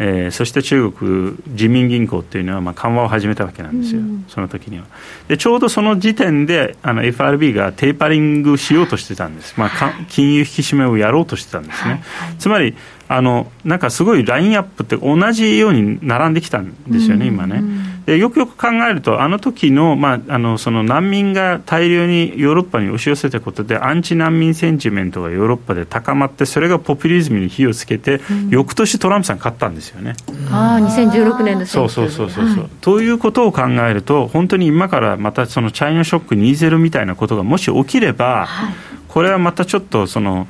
[0.00, 4.84] えー、そして中国人民銀行っていうのはまあ緩和を始めたわけなんですよ、うん、その時には。
[5.26, 9.70] でちょうどその時点であの FRB がテーパリングしようとしてたんです、まあ、
[10.08, 12.76] 金融引き締めをやろうとしてたんですね、はいはい、つまり
[13.08, 17.62] あのなんかすごいラインアップって同じように並んできたんですよね、今ね。
[18.04, 30.14] でよくよく考えると、あの時のまあ、あのその難民が大量にヨーロッパに押し寄せたことで、アンチ難民センチメントがヨーロッパで高まって、それがポピュリズムに火をつけて、うん、翌年トランプさん勝ったんですよね。
[30.50, 38.74] ああ、2016年のそうそうそうそう、はい、ということを考えると、本当に今からまたそのチャイナショック2.0みたいなことがもし起きれば、はい、
[39.08, 40.46] これはまたちょっとその、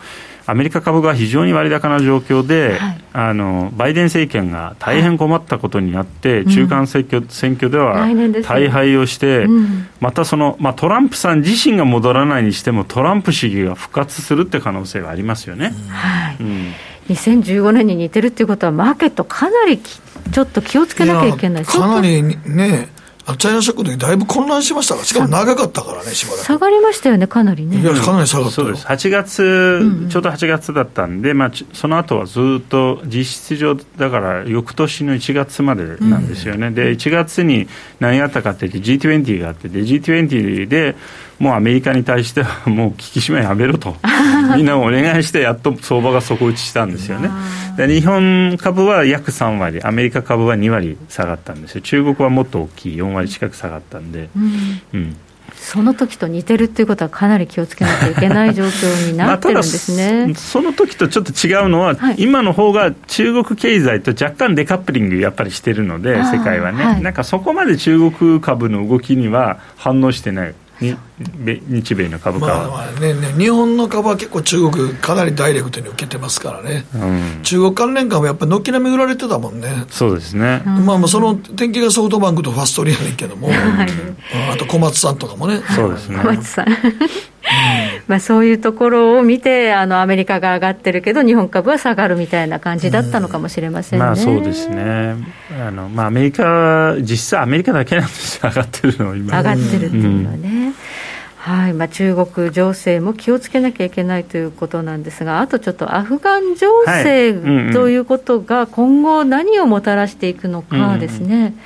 [0.51, 8.09] アメリカ株が非常に割高な状況で、はい、あのバイデン政権が大変困ったことになって、はい、中間選挙,、選挙では
[8.43, 15.75] 大敗をして、うん、またその、まあ、トランプさん自身が戻らないにしても、トランプ主義が復活するって可能性がありますよね。
[15.91, 16.73] はい、うん。
[17.11, 21.65] 2015年に似てるっていうことは、マーケット、かなりちょっと気をつけなきゃいけない。
[21.67, 22.89] かなりね、
[23.37, 25.01] チャイナショックの時だいぶ混乱しましたか？
[25.01, 26.45] ら、しかも長かったからね、しばらく。
[26.45, 27.81] 下がりましたよね、かなりね。
[27.81, 28.87] いや、かなり下がったそうです。
[28.87, 36.69] 8月、うん、ちょうど8月だったんで、まあ、その後はずっと実質上、だから翌年の1月までなんですよね。
[36.69, 37.69] うん、で、1月に
[38.01, 40.97] 何があったかって言って、G20 があって、で、G20 で、
[41.39, 43.97] もうアメリカに対しては もう引き締めやめろと。
[44.57, 47.31] みんなお願いしてやっと相場が底打ちしたんですよね。
[47.77, 51.81] で日本株は約3割アメリカ株は2割下がったんですよ。
[51.83, 55.17] 中国はもっと大きい4割近く下がったんで、うん、うん。
[55.55, 60.33] その時と似てるっていうことは、かなり気をつけなきゃいけない状況になってるんですね。
[60.37, 70.55] その時とちょっと違うのは、はい、今の方が中国経済と若干デカップリングやっぱりしてるので、世界はね、はい、なんかそこまで中国株の動きには反応してない。
[70.81, 79.69] 日米の株価は、まあまあねね、日本の株は結構中国かなりダイレクトに受けてますからね、うん、中国関連株やっぱ軒並み売られてたもんね。
[79.89, 83.89] そうですね、まあ、まあその天気がソフトバンクとファストリアねんけども、はい、
[84.53, 85.61] あと小松さんとかもね。
[85.75, 86.19] そうですね。
[86.19, 86.67] 小松さん
[88.07, 95.17] まあそういうところを見てあのアメリカが上がってるけど日本株は下がるみたいな感じだったのかもしれませんね、まあそうですね。
[95.61, 98.49] あの、まあ、アメリカ実際アメリカだけなんですよ。
[98.49, 99.39] 上がってるの今。
[99.39, 100.75] 上がってるっていうのはね、うん
[101.49, 101.73] はい。
[101.73, 107.29] まあ、中国情勢も気をつけなきゃいけないということなんですが、あとちょっとアフガン情勢、はい。
[107.31, 111.37] うんうん、ということが、今後、何をもたらしていくのかですね。
[111.37, 111.59] うんうん。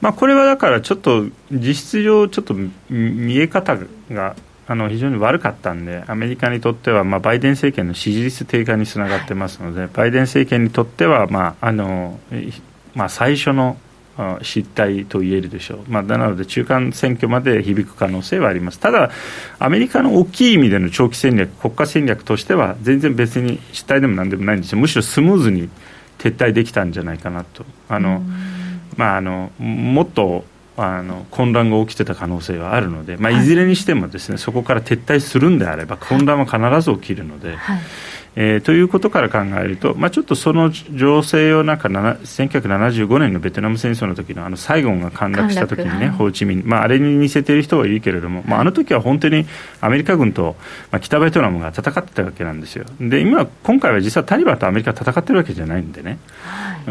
[0.00, 2.54] まあ、これはだからちょっと実質上、ちょっと
[2.88, 3.76] 見え方
[4.10, 12.18] があの非常に悪かったんで、アメリカにとっては、まあ、バイデン政権の支持率低下につながってますので、バイデン政権にとっては、まああの
[12.94, 13.76] まあ、最初の
[14.42, 19.10] 失態と言えるでしょう、まあ、なので中間選挙まで響く可能性はあります、ただ、
[19.58, 25.68] アメリカの大きい意味での長期戦略、国家戦略としては、全然別に失態でもなんでもないんですよ、むしろスムーズに
[26.18, 28.22] 撤退できたんじゃないかなと、あの
[28.96, 30.44] まあ、あのもっと
[30.76, 37.56] あの混乱が起きてた可能性はあるので、まあ、いずれにしてもですね、はい、そこから撤退するんであれば、混乱は必ず起きるので。
[37.56, 37.80] はい
[38.36, 49.46] えー、ということから考えると、まあ、ちょっとその情勢をなんか1975年のベトナム戦争の時のあのサイゴンが陥落した時にね、ホーチミン、まあ、あれに似せている人はいいけれども、まあ、あの時は本当に
[49.80, 50.56] アメリカ軍と、
[50.90, 52.84] まあ、北ベトナムが戦ってたわけなんですよ。
[53.00, 56.84] で今今回は実はタリバンとアメリカ戦ってるわけじゃないんでね、はい、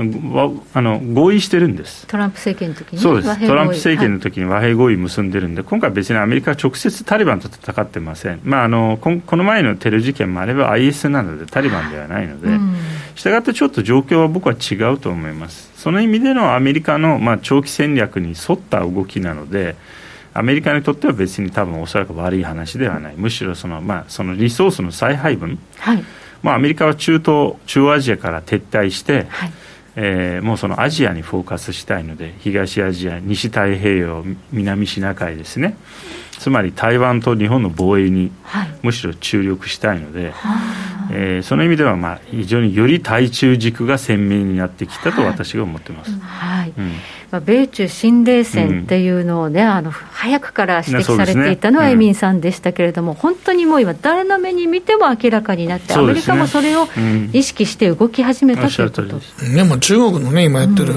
[0.74, 2.08] あの合意してるんです。
[2.08, 3.48] トランプ政権の時に、そうです。
[3.48, 12.48] トランプ政権の時に和平合意結んでるんで、今回別にアメリカは直接タリバンと戦ってません、まあ、あのここの前のテロ事件もあれば IS なののでタリバンではないので、
[13.16, 15.72] したがってちょっと状況は僕は違うと思います。
[15.76, 19.76] その意味でのアメリカのまあ長期戦略に沿った動きなので、
[20.34, 26.04] アメリカにとっては別に多分おそらく悪い話ではない、むしろその,、まあ、そのリソースの再配分、はい。
[26.42, 29.52] まあ、アメリカは中東、中央アジアから撤退して、はい。
[29.96, 35.78] えー、もうそのアジアにフォーカスしたいので、東アジア、西太平洋、南シナ海ですね。
[36.44, 38.30] つまり台湾と日本の防衛に
[38.82, 40.58] むしろ注力したいので、は
[41.10, 46.74] い、えー、その意味ではまあ非常により対中軸が鮮明になってきたと私が思ってます、はい、
[47.34, 56.88] まあ、米中新冷戦っていうのをね、あの早くから指摘されていたのはエミンさんでしたけれども、本当にもう今、誰の目に見ても明らかになって、アメリカもそれを
[57.32, 59.20] 意識して動き始めたということ
[59.56, 60.94] でも中国のね、今やってる、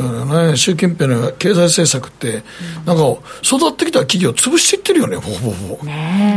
[0.50, 2.42] ね、習近平の経済政策って、
[2.84, 3.02] なんか
[3.42, 5.78] 育ってきた企業、潰していってるよね、ほぼほぼ。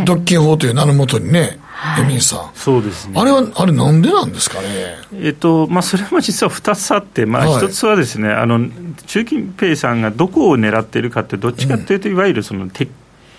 [0.05, 1.59] 独禁法という名のもとにね。
[2.01, 4.67] エミンさん、そうですね、あれは、あれ、なんでなんですかね、
[5.13, 8.69] えっとまあ、それも実は2つあって、まあ、1つはですね、はい、あの
[9.07, 12.89] 習近平さんがどこを狙っているかって、どっちかというと、いわゆるそのテッ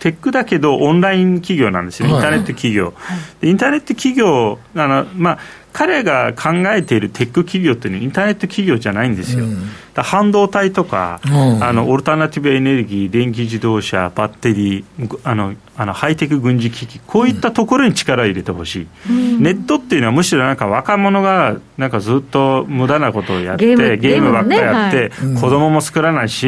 [0.01, 2.95] テックだけどオンライン企業なんですよ、インターネット企業。
[2.97, 5.39] はい、インターネット企業あの、まあ、
[5.73, 9.45] 彼が考えているテック企業っていうのはインターネット企業じゃないんですよ。
[9.45, 26.47] うん、半導体とか、うん、あのオルタナティブエネルギー、電気自動車、バッテリー、あのあのハイテク軍事機器、こういったところに力を入れてほしい、うん、ネットっていうのはむしろなんか若者がなんかずっと無駄なことをやって、ゲームばっかりやって、ねはい、子供も作らないし、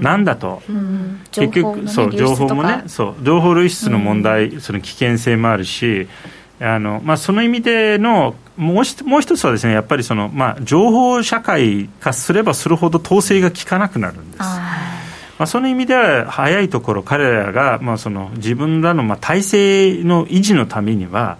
[0.00, 0.62] なんだと、
[1.30, 6.08] 結局、ね、そう情報もねそう情報流出の問題、その危険性もあるし
[6.58, 14.42] あのまあ、その意味でのもうもう一つはですねやっぱりその、まあ、情報社会化すればするほど統制が効かなくなるんです。
[15.38, 21.36] まあ、その意味では早いところ彼らが、まあ、その自分らの、まあ、体制の維持のためには、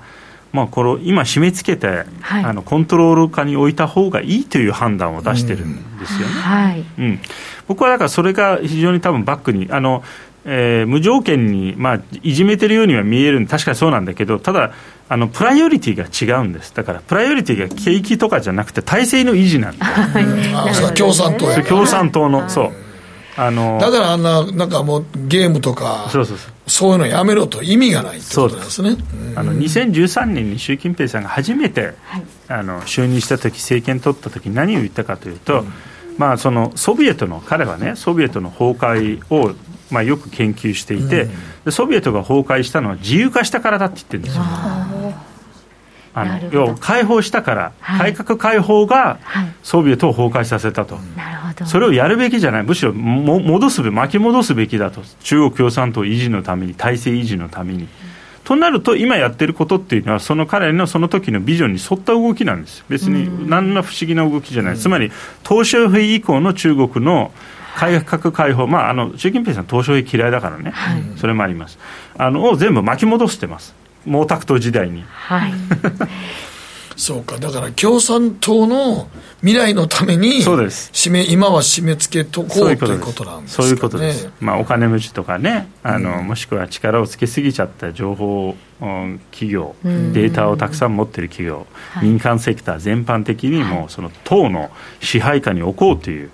[0.53, 6.35] まあ、これ今締め付けて、はい、あのコントロール下に置いた方がいいという判断を出してるんですよね。
[6.35, 7.21] うん、はいうん、
[7.69, 10.05] 僕はだからそれが非常に多分バックにあの
[10.49, 14.73] えー、無条件に、まあ、いじめてるようには見える確かにそうなんだけどただ
[15.09, 16.75] あのプライオリティが違うんです。
[16.75, 19.87] だからプライオリティが景気とかじゃなくて体制の維持なんだ。
[20.97, 22.73] 共産党や共産党のそう。
[23.39, 26.71] あのだからあんななんかもうゲームとかそうそうそう。
[26.71, 28.83] そういうのやめろと意味がないってことなんです。
[28.83, 28.97] ね
[29.37, 35.73] あの2013年に習近平さんが初めて、はい、あの就任した時政権取った時何を言ったかというと、うん。
[36.19, 39.55] まあ、そのソビエトの彼はねソビエトの崩壊を
[39.91, 41.29] まあ、よく研究していて、
[41.65, 44.43] うん、ソビエトが崩壊したのは自由化したからだって言ってるんですよ。
[46.19, 49.19] あの要は解放したから、はい、改革開放が
[49.63, 50.99] ソビエトを崩壊させたと、
[51.67, 57.83] それをやるべきじゃない、むしろも戻すべ巻き戻すべきだと、中国共産党維持のために、体制維持のために。
[57.83, 57.89] うん、
[58.45, 65.13] となると、今やってることっていうのは、その彼のその時のビジョンに沿った動きなんです、別に何ら不思議な動きじゃない、うん、つまり、
[65.45, 67.31] 鄧小平以降の中国の
[67.77, 71.79] 改革開放、まあ、あの習近平さん、東証嫌いだからね、はい、それもあります、
[72.17, 73.75] あのを全部巻き戻してます、
[74.07, 75.05] 毛沢東時代に。
[75.09, 75.53] はい。
[76.97, 79.11] そうか、だから共産党の
[79.41, 80.91] 未来のために、そうです。
[80.95, 88.57] 締め今は締め付けとこうということなんです、ね、そういうことです、まあ、お金持ちとかねあの、うん、もしくは力をつけすぎちゃった情報
[89.31, 91.67] 企業、データをたくさん持ってる企業、
[92.01, 96.31] 民間セクター全般的にも、その党の支配下に置こうという。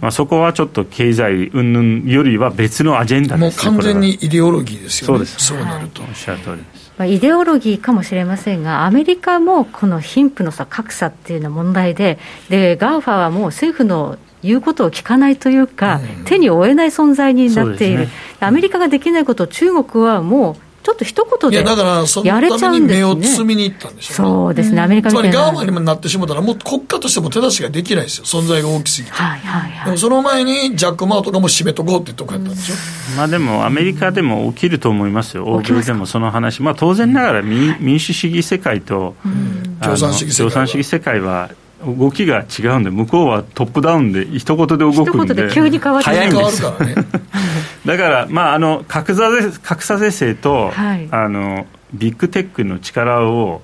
[0.00, 5.46] まあ、そこはちょっと経済云々よりは別のアジェンダです、ね、もう完全にイデオロギーですよね、そうです。
[5.46, 6.92] そうなると、おっしゃる通りです。
[6.98, 18.08] まあ、イデオロギーかもしれませんが、アメリカもこの貧富の差、格差っていうのは問題で、で GAFAはもう政府の言うことを聞かないというか、うん、手に負えない存在になっている、ね、
[18.40, 29.14] アメリカができないことを中国はもうちょっと一言でやれちゃうんです、ね、目を摘みに行ったんでしょう、ね、そうですね、アメリカつまり GAFAにもなってしまったら、もう国家としても手出しができないですよ、存在が大きすぎて。
[29.14, 32.74] はいはいはい、でもその前にジャック・マーとかも締めとこうってとこやったんでしょ。
[33.12, 41.50] うん、まあでも、アメリカでも起きると思いますよ、欧米でもその話、まあ、当然ながら民民主主義世界と、うん、共産主義世界は。
[41.84, 46.70] 動きが違うんで、向こうはトップダウンで、一言で動くんで、で急に変わって早いんですよ。
[46.78, 46.94] ね、
[47.84, 53.62] だから、まあ、あの格差是格差是正と、はい、あのビッグテックの力を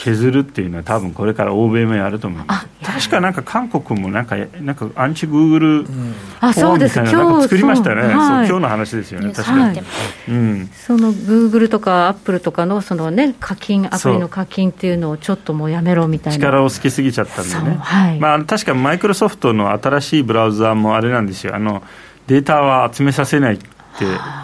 [0.00, 5.84] 削るっていうのは多分これから欧米もやると思うんです確かなんか韓国もなんかなんかアンチグーグル
[6.40, 9.32] 法案みたいなの作りましたね、はい、今日の話ですよね。
[9.34, 9.80] 確かに、
[10.28, 16.38] うん、そのグーグルとかアップルとかのそのね課金アプリの課金っていうのをちょっともうやめろみたいな。
[16.38, 21.54] 力をつけすぎちゃったんでね、はい、まあ確かマイクロソフトの新しいブラウザーもあれなんですよ。
[21.54, 21.82] あの
[22.30, 23.66] データは集めさせないって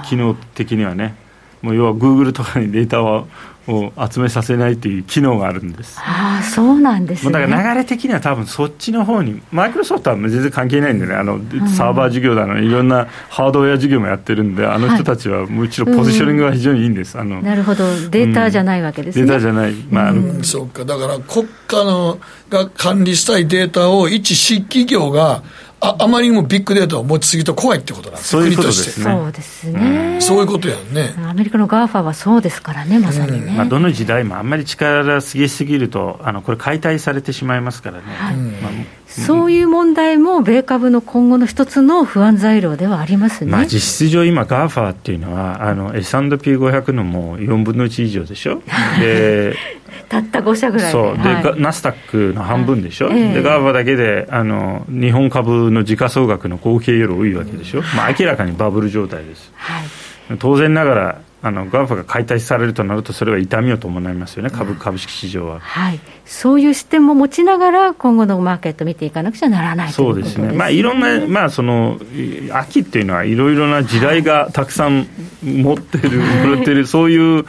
[0.08, 1.14] 機能的にはね
[1.62, 3.26] もう要はグーグルとかにデータは
[3.68, 5.98] を集めさせないという機能があるんです。
[5.98, 7.32] ああ、そうなんですね。
[7.32, 11.40] だから流れ的には多分そっちの方に、マイクロソフトは全然関係ないんでね、あの、
[11.76, 17.18] サーバー事業だの、いろんなハードウェア事業もやってるんで、あの人たちはむしろポジショニングが非常にいいんです。
[17.18, 19.26] あのなるほど、データじゃないわけですね。
[19.26, 19.74] データじゃない。
[19.90, 22.18] まあ、うん、そうか、だから国家の
[22.48, 25.42] が管理したいデータを一私企業が
[25.80, 29.04] ああまりにもビッグデータを持ちすぎると怖いってことなんですそういうことですね。
[29.04, 31.14] そうですね、うん、そういうことやんね。
[31.18, 33.48] アメリカの GAFA はそうですからね、まさにね。
[33.48, 38.04] うん、まあ、どの時代もあんまり力がすぎすぎると、あのこれ、解体されてしまいますからね。
[38.06, 38.72] はいまあ
[39.20, 45.58] そういう問題も米株の今後の一つの不安材料ではありますね、まあ、実質上、今、 GAFAっていうのは、
[45.94, 48.62] S&P500 のもう4分の1以上でしょ？
[49.00, 49.56] で
[50.08, 51.16] たった5社ぐらいそう。
[51.16, 72.00] で、はい、ナスダックの半分でしょ、はい、で GAFAだけであの日本株の時価総額の合計より多いわけでしょ、まあ、明らかにバブル状態です、はい、当然ながらあの GAFAが解体されるとなると、それは痛みを伴いますよね、株株式市場は、はい、そういう視点も持ちながら、今後のマーケット見ていかなくちゃならないそうですね、まあ、いろんな、まあ、その
[72.52, 75.06] 秋っていうのは、いろいろな地雷がたくさん
[75.44, 77.44] 持ってる、持ってる、そういう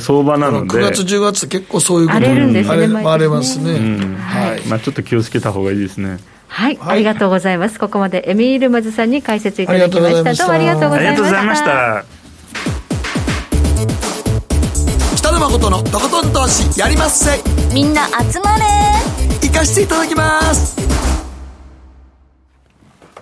[0.00, 3.72] 相場なので、9月、10月、結構そういうこと荒れるんですね、荒れますね、
[4.18, 4.62] はい。
[4.66, 6.18] まあ、ちょっと気をつけた方がいいですね。
[6.48, 7.78] はい、はい、ありがとうございます。
[7.78, 10.32] ここまでエミール・マズさんに解説いただきました。
[10.32, 12.15] どうもありがとうございました。
[15.36, 17.42] 野誠のとことん投資やりまっせ。
[17.74, 18.64] みんな集まれ。
[19.46, 20.74] 行かしていただきます。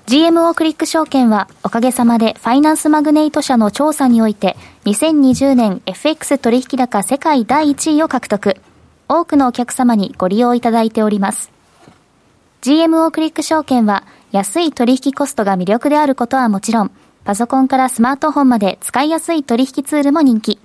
[0.06, 8.58] GMO クリック証券はおかげさまでファイナンスマグネイト社の調査において2020年 FX 取引高世界第1位を獲得。
[9.08, 11.50] 多くのお客様にご利用いただいております。
[12.62, 16.92] GMO クリック証券は安い取引コストが魅力であることはもちろん
[17.24, 20.60] パソコンからスマートフォンまで使いやすい取引ツールも人気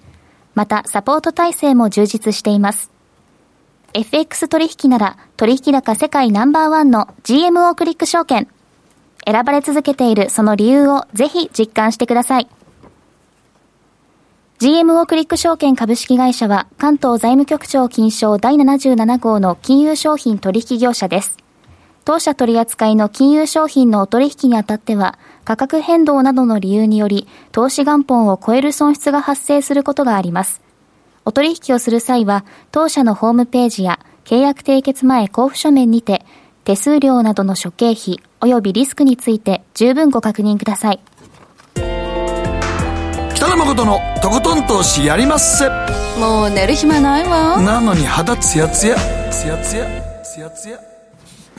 [0.59, 2.91] また、サポート体制も充実しています。
[3.93, 8.49] FX 取引なら、取引高世界ナンバーワンの GMO クリック証券。
[9.25, 12.49] 選ばれ続けているその理由をぜひ実感してください。
[14.59, 21.37] GMO クリック証券株式会社は関東財務局長金賞第77号の金融商品取引業者です。
[22.03, 25.17] 当社取扱いの金融商品のお取引にあたっては、
[25.49, 30.61] 価格変動などの理由により、投資元本を超える損失が発生することがあります。
[31.25, 36.23] お取引をする際は、当社のホームページや契約締結前交付書面にて、
[36.65, 40.99] 手数料などの諸経費及びリスクについて十分ご確認ください。
[43.33, 45.67] 北野誠のとことん投資やりまっせ。
[46.19, 47.59] もう寝る暇ないわ。
[47.59, 48.95] なのに肌ツヤツヤ、
[49.31, 50.88] ツヤツヤ、ツヤツヤ。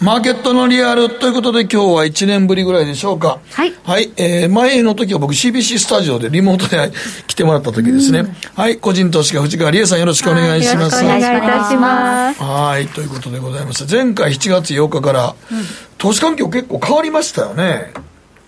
[0.01, 3.38] マーケットのリアルということで今日は1年ぶりぐらいでしょうか。
[3.51, 3.74] はい。
[3.84, 4.11] はい。
[4.16, 6.90] えー、前の時は僕 CBC スタジオでリモートで
[7.26, 8.24] 来てもらった時ですね。
[8.55, 8.78] はい。
[8.78, 11.05] 個人投資家藤川理恵さんよろしくお願いします。
[11.05, 12.42] お願いいたします。
[12.42, 12.88] はい。
[12.88, 13.84] ということでございます。
[13.94, 15.59] 前回7月8日から、うん、
[15.98, 17.92] 投資環境結構変わりましたよね。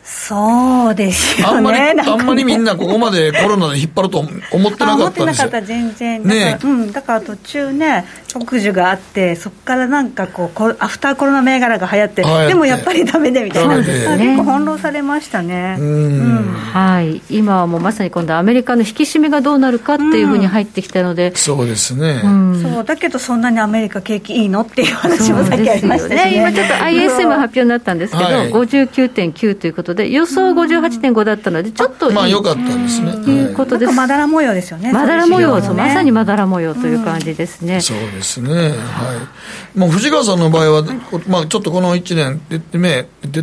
[0.05, 1.57] そうですよね。
[1.57, 4.89] あんまり、あんまりみんなここまで コロナで引っ張ると思ってなかったんですよ。
[4.97, 6.25] 思ってなかった、全然。
[6.25, 13.77] ねうん、だから途中ね、特需があって、そこからなんかこう、アフターコロナ銘柄が流行って、でもやっぱりダメでみたいな。
[13.77, 15.77] 結構翻弄されましたね。
[15.79, 16.57] うん。
[16.73, 17.23] はい。
[17.31, 21.37] 今はもうまさに今度アメリカの引き締めがどうなるかっていうふうに入ってきたので。
[21.37, 22.21] そうですね。
[22.63, 26.33] そう、だけどそんなにアメリカ景気いいのっていう話もさっきありましたね。
[26.35, 33.13] 今ちょっと ISM 発表になったんですけど、59.9ということで、で、予想58.5だったので、ちょっとまあ良かったですね。
[33.13, 33.93] ということです。
[33.93, 34.93] まだら模様ですよね。
[34.93, 37.81] まだら模様、そう、まさにまだら模様という感じですね。
[37.81, 38.53] そうですね。
[38.53, 39.27] は
[39.75, 39.79] い。
[39.79, 40.85] もう藤川さんの場合は、
[41.29, 42.59] まあちょっとこの1年、で、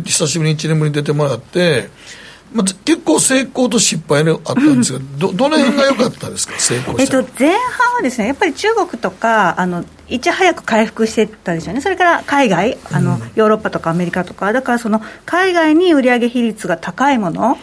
[0.04, 1.90] 久しぶりに1年ぶりに出てもらって、
[2.52, 17.56] まあ、結構成功と失敗があったんですが、どどの辺が良かったですか、成功えっと、前半はですね、やっぱり中国とか、あのいち早く回復してたですよね、それから海外あの、うん、ヨーロッパとかアメリカとか、だからその海外に売上比率が高いもの、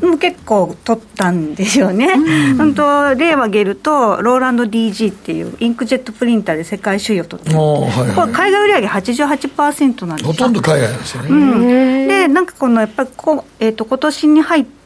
[0.00, 11.28] も結構取ったんですよね、うん、本当、例を挙げると、ローランド DG っていうインクジェットプリンターで世界首位を取って、はいはい、海外売上88%なんですほとんど海外ですよね。
[11.30, 14.81] うん、でなんかこのやっぱりこ、えーと、今年に入って、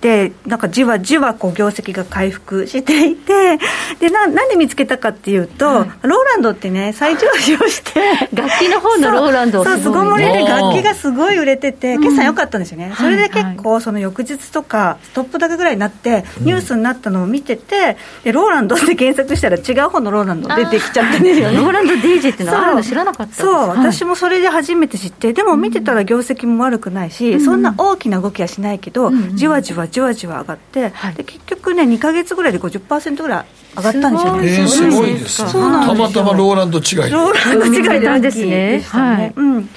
[0.47, 3.59] なんかじわじわこう業績が回復していて、
[4.01, 8.01] でななんで見つけたかっていうと、はい、ローランドってね、再上場して
[8.33, 9.65] 楽器の方のローランド。
[9.65, 21.57] そう巣ごもりで楽器がすごい売れてて決算良かったんですよね、それで結構その翌日とかトップ高ぐらいになってニュースになったのを見ててでローランドって検索したら違う方のローランド出てきちゃったんですよね。
[21.59, 23.35] ローランド DJ っていうのはあるの知らなかった。
[23.35, 34.61] そう、私もそれで初めて知ってでも見てたら業績も悪くないし、そんな大きな動きはしないけど、じわじわじわじわ上がって、で結局ね2か月ぐらいで50%ぐらい上がったんですよね。
[34.61, 35.53] えー、すごいです。
[35.53, 37.11] たまたまローランド違い。
[37.11, 38.83] ローランド違いなんですね。
[38.83, 39.33] はい。
[39.35, 39.69] うん。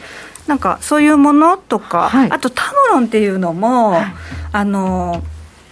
[0.45, 4.13] なんかそういうものとか、はい、あとタムロンっていうのも、はい、
[4.51, 5.23] あの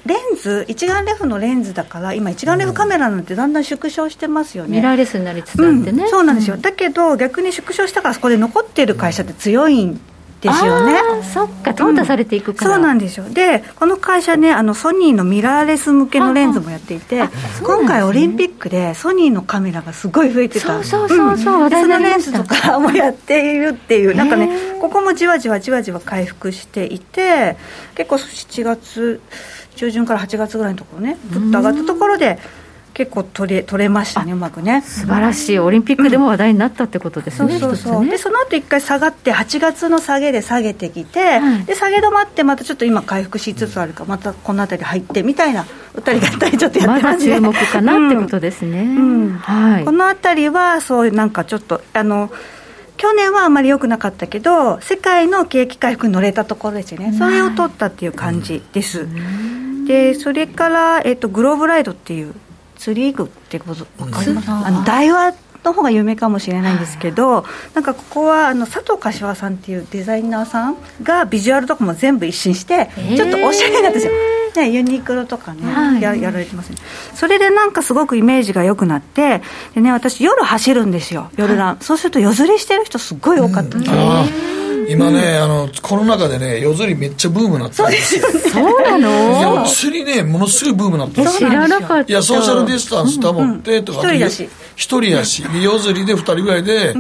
[0.06, 10.00] レンズ一眼レフのレンズだから今一眼レフカメラなんてだんだん縮小してますよね、ミラーレスになりつつあってね、うん、そうなんですよ、うん、だけど逆に縮小したからそこで残っている会社って強いん
[10.42, 10.94] ですよね。
[11.24, 13.26] そっか、淘汰されていくうん、そうなんですよ。
[13.30, 17.30] で、この会社ね、あのソニーのミラーレス向けのレンズもやっていて、ね、
[17.64, 20.68] 今回オリンピックでソニーのカメラがすごい増えてた。
[20.68, 27.58] そうそうそう、うん、そのレンズとかもやっているっていう、なんかね、ここもじわじわじわじわ回復していて、
[27.96, 29.22] 結構7月
[29.76, 32.38] 中旬から8月ぐらいのところね、ぐっと上がったところで。
[32.98, 34.82] 結構取れ取れましたね、うまくね。
[34.82, 49.38] 素晴らしい、オリンピックでも話題になったってことですね、そうそうそう、ね、でその後一回下がって、8月の下げで下げてきて、はい、で下げ止まって、またちょっと今、回復しつつあるかまたこの辺り入ってみたいな、うったりがったりちょっとやってますね、まだ注目かなってことですね、うん。
[49.38, 52.32] はい、この辺りは、そういうなんかちょっと、あの
[52.98, 59.08] 去年はあまり良くなかったけど、世界の景気回復に乗れたところですよね、それを取ったっていう感じです。
[59.86, 62.34] でそれから、えっと、グローブライドっていう
[62.78, 64.50] ツリーグってこと分かります？
[64.50, 74.14] あの台湾の方が有名かもしれないんですけど、なんかここはあの佐藤柏さんっていうデザイナーさんがビジュアルとかも全部一新して、ちょっとおしゃれなんですよ、
[74.56, 76.78] ね、ユニクロとかね、はい、ややられてますね。
[77.14, 79.42] それでなんかすごくイメージが良くなって
[79.76, 81.30] でね私夜走るんですよ。
[81.36, 83.98] 夜ラン、はい、そうすると夜釣りしてる人すごい多かったんですよ、
[84.90, 92.12] 今ね、あのコロナ禍でね夜釣りめっちゃブームなってるんですよそうなのいや釣りねものすごいブームなってる知らなかった。
[92.12, 94.50] いやソーシャルディスタンス保ってとか、一人だし。
[94.76, 95.44] 一人やし。
[95.62, 96.94] 夜釣りで二人ぐらいで、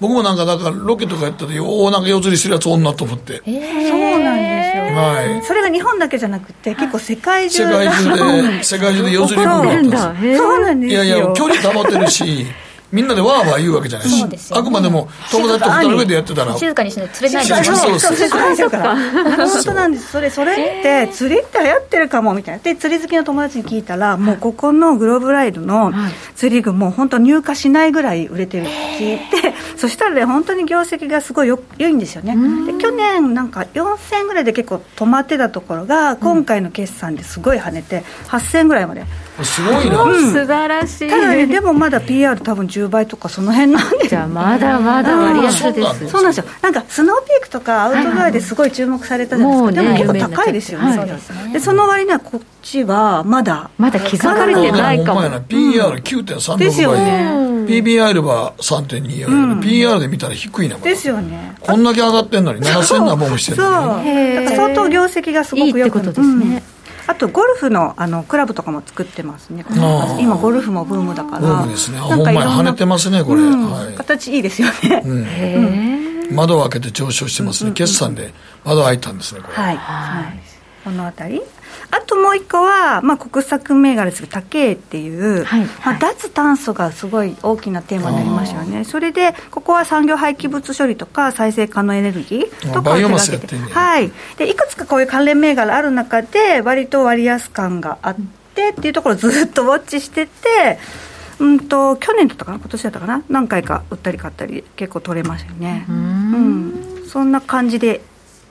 [0.00, 11.04] 僕もなんかだからロケとかやった時おおなんか夜釣りするやつ女と思って、えー、そうなんですよ、はい、それが日本だけじゃなくて結構世界中世界中で世界中で夜釣りブームなったんですそうなんですよ。
[11.04, 12.46] いやいや距離保ってるし
[12.94, 14.08] みんなでわーわー言うわけじゃない。
[14.08, 16.56] し、ね、あくまでも友達と二人目でやってたら。
[16.56, 17.64] 静かにしないと釣れないから。
[17.64, 18.28] そうそうそう。
[18.56, 22.62] そう本当なんですそれそれって釣りって流行ってるかもみたいな。
[22.62, 25.92] で釣り好きの友達に聞いたらもうここのグローブライドの
[26.36, 32.36] 釣り具もう本当入荷しないぐらい売れてるって聞いてそしたらね本当に業績がすごいよ良いんですよね。
[32.66, 39.04] で去年なんか4000円ぐらいで結構止まってたところが今回の決算ですごい跳ねて8000円ぐらいまで
[39.42, 41.08] すごいな、うん、素晴らしい。
[41.08, 44.08] ただねでもまだ PR 多分10倍とかその辺なんで。
[44.08, 46.08] じゃあまだまだ割安です。
[46.08, 46.44] そうなんですよ。
[46.60, 48.74] なんかスノーピークとかアウトドアですごい。
[48.74, 53.70] 注目されたじゃないですか、でも結構高いですよね、はい、でその割にはこっちはまだ。
[53.78, 57.44] まだ気づかれてないかも、ね、PR9.36 倍、ですよね。
[57.66, 61.54] PBR は3.24、うん、PR で見たら低いなですよね。
[61.60, 63.74] こんだけ上がってんのに7000なもんしてるね、そう。
[64.34, 66.62] だから相当業績がすごくよくことですね、
[67.06, 69.64] あとゴルフのあのクラブとかも作ってますね。
[70.18, 71.40] 今ゴルフもブームだから。
[71.40, 71.98] ブームですね。
[71.98, 73.70] ほんまに跳ねてますねこれ、うん。
[73.70, 78.32] はい、形いいですよね、うん、窓を開けて上昇してますね、決算で
[78.64, 79.54] 窓開いたんですねこれ。
[79.54, 80.40] はい、はい、
[80.84, 81.42] この辺り
[81.96, 98.16] あともう一個は、まあ、国策銘柄ですけど、高えっていう、はい、まあ、脱炭素がすごい大きなテーマになりましたよね、それで、ここは産業廃棄物処理とか、再生可能エネルギーとかを手掛けて、はい、でいくつかこういう関連銘柄ある中で、割と割安感があっ
[98.54, 100.78] てっていうところをずっとウォッチしてて、
[101.38, 105.86] うんと去年だったかな、今年だったかな、何回か売ったり買ったり、結構取れましたよね。
[105.88, 105.96] うん。
[105.96, 107.08] うん。
[107.08, 108.00] そんな感じで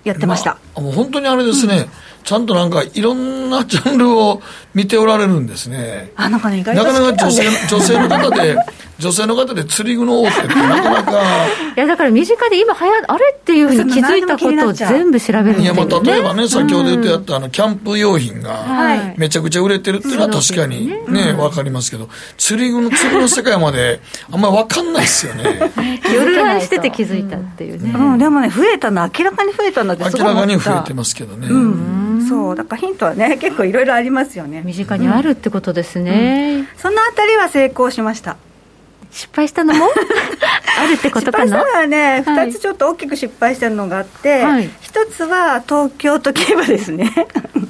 [0.06, 0.52] やってました。
[0.52, 1.86] まあ、もう本当にあれですね、うん
[2.24, 4.42] ちゃんとなんかいろんなジャンルを
[4.74, 6.12] 見ておられるんですね。
[6.16, 8.58] あなんかね、なかなか女性 女性の方で、
[9.00, 11.22] 女性の方で釣り具の大手ってなかなか。
[11.76, 22.08] いや、だから身近で今はや、あれっていうふうに気づいたことを全部調べるんいや、まあ例えばね、先ほど言ってやったあの、キャンプ用品が、めちゃくちゃ売れてるっていうのは確かにね、わかりますけど、
[22.38, 24.00] 釣り具の、釣りの世界まで
[24.32, 25.60] あんまりわかんないですよね。
[26.14, 27.92] 夜ラしてて気づいたっていうね。
[27.94, 31.48] うん、でもね、増えたの、明らかに増えたので明らかに増えてますけどね。
[31.50, 34.62] うんそうだからヒントはね結構いろいろありますよね。
[34.64, 36.60] 身近にあるってことですね、うん。
[36.60, 38.38] うん、そのあたりは成功しました。
[39.12, 39.86] 失敗したのも？
[40.80, 41.46] あるってことかな？
[41.46, 47.12] 失敗したのはね、はい、2つちょっと大きく失敗してるのがあって、はい、1つは東京と競馬ですね。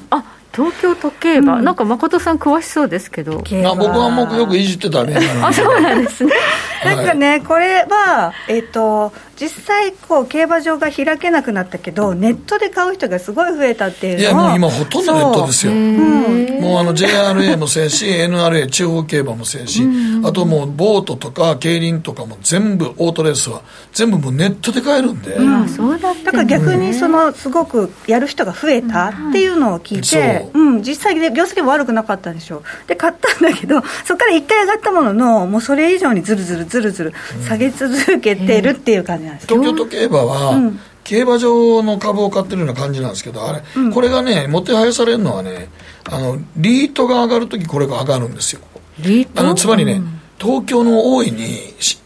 [0.10, 0.24] あ
[0.54, 3.40] 東京都競馬、うん、なんか誠さん詳しそうですけど。
[3.40, 5.18] あ僕はもうよくいじってたね。
[5.42, 6.32] あそうなんですね。
[6.86, 32.64] なんかねこれはえっ、ー、と実際こう競馬場が開けなくなったけどネットで買う人がすごい増えたっていういやもう今ほとんどネットですよ、うん、もうあの JRA もせえし NRA 地方競馬もせえし、うん、あともうボートとか競輪とかも全部オートレースは全部もうネットで買えるんで、うん、そうだだから逆にそのすごくやる人が増えたっていうのを聞いて、うん、実際で業績も悪くなかったんでしょう。
[32.88, 37.14] で買ったんだけど そこから1回上がったもののもうそれ以上にずるずるずるずる
[37.48, 40.80] 下げ続けてるっていう感じなんです、東京都競馬は、うん。
[41.04, 45.68] 競馬場の株を買ってるような感じなんですけど、あれ、うん、これがね、もてはやされるのはね、
[46.10, 48.62] あのリートが上がるとき、これが上がるんですよ。
[49.00, 49.42] リート？
[49.42, 50.02] あのつまりね、
[50.44, 51.38] 東京の大いに、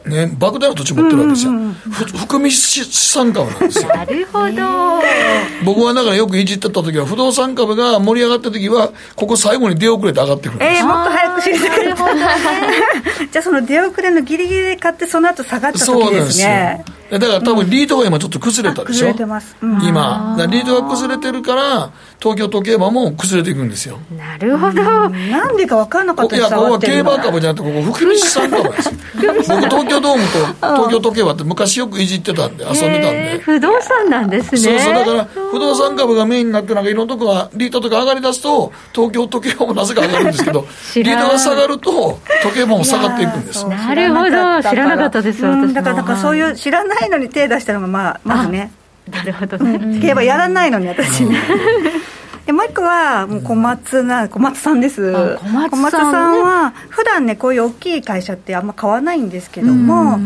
[0.05, 1.51] ね、莫大な土地持ってるわけですよ、
[2.19, 3.89] 含み資産株なんですよ。
[3.89, 4.97] なるほど。
[5.65, 10.81] 僕はだからよくいじってた時は不動産株が盛り上がった時はここ最後に出遅れて上がってくるんです。
[10.81, 12.21] えー、もっと早く知りたかった、ね、
[13.31, 16.85] じゃあその出遅れのギリギリで買ってその後下がった時ですね。
[17.09, 20.35] だから多分リードが今ちょっと崩れたでしょ、崩れてます、うん、今。
[20.51, 23.99] リードが崩れてるから東京都競馬も崩れていくんですよ。
[24.17, 28.93] なるほど、なんでか分かんなかったいやここは競馬株じゃなくてここ含み資産株ですよ。
[29.27, 30.23] 僕東京ドーム
[30.59, 33.39] と東京都競馬って昔よくいじってたんで遊んでたんで。
[33.39, 34.59] 不動産なんですね。
[34.59, 40.61] そうそうだから不動産株がメインになってなんかいろんなとこがリードとか上がりだすと東京都競馬もなぜか上がるんですけど
[40.95, 44.29] リードが下がると時計馬も下がっていくんですなるほど。
[44.69, 48.71] 知らなかったです私だからだからそういう知らないのに手出したのがまあまずね
[49.11, 49.99] なるほどね。
[50.01, 51.37] 競馬やらないのに私ね。
[52.45, 55.13] でもう一個はもう小松な小松さんです。
[55.69, 60.19] 小松さんは普段ねこういう大きい会社ってあんま買わないんですけども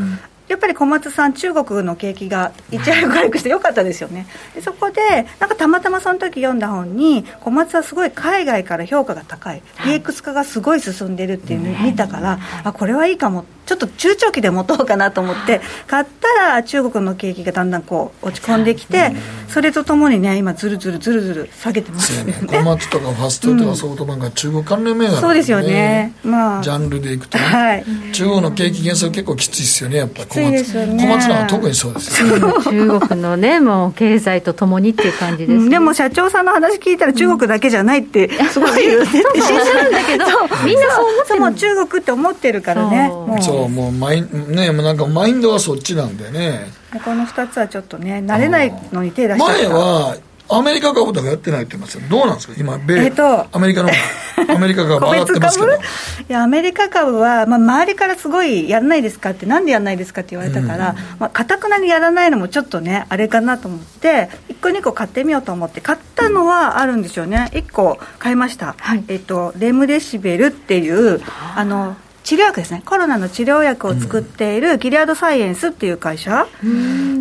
[0.51, 16.05] やっぱり小松さん、中国の景気がいち早くしてよかったですよね、でそこで、なんかたまたまその時読んだ本に、小松はすごい海外から評価が高い、DX 化がすごい進んでるっていうのを見たから、あこれはいいかも、ちょっと中長期で持とうかなと思って、 買っ
[16.35, 19.13] たら中国の景気がだんだんこう落ち込んできて、
[19.47, 22.21] それとともにね、今、ずるずるずるずる下げてます。
[22.25, 22.33] ね。
[22.47, 30.47] 小松とかファストとかソフトバンクが中国関連銘柄、ね、そうですよね、まあ、ジャンルでいくと、ね、はい、中国の景気減速結構きついですよね、やっぱり。
[30.49, 31.01] いですよね。
[31.01, 40.25] 小松菜は特にそうですよ、中国のね、もう経済とともにっていう感じです、ね、でも社長さんの話聞いたら、中国だけじゃないって、すごい言う、信じるんだけど、
[40.65, 41.41] みんなそう思ってる。
[41.41, 43.09] も中国って思ってるからね、
[43.41, 46.67] そう、もうマイ,、ね、もうなんかマインドはそっちなんでね。
[47.03, 50.17] この2つはちょっとね、慣れないのに手出して前は
[50.51, 52.03] アメリカ株とかやってないって言いますよ。
[52.09, 52.53] どうなんですか？
[52.57, 53.89] 今米、えっと、アメリカの
[54.53, 55.71] アメリカ株上がってますけど。
[55.73, 55.77] い
[56.27, 60.95] やアメリカ株は、まあ、周りからすごいやらないですかってなんでやらないですかって言われたから
[61.29, 67.49] かた、くなにやらないのもちょっとねあれかなと思って1個2個買ってみようと思って買ったのはあるんですよね。
[67.53, 71.21] 1個買いました、はい、えっと、レムデシベルっていう
[71.55, 72.83] あの治療薬ですね。
[72.85, 76.47] コロナの治療薬を作っているギリアドサイエンスっていう会社、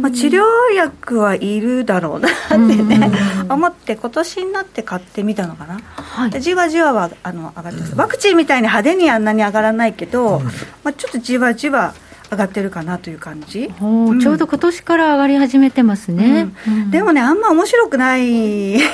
[0.00, 0.42] まあ、治療
[0.74, 3.10] 薬はいるだろうなってね
[3.48, 7.94] 思って今年になって買ってみたのかな、はい、じわじわはあの上がってます。
[7.96, 10.40] ワクチンみたいに派手にあんなに上がらないけど、
[10.84, 11.94] まあ、ちょっとじわじわ
[12.30, 18.84] 上がってるかなという感じ、うん、ちょうど今年から上がり始めてますね、うん、でもねあんま面白くない だ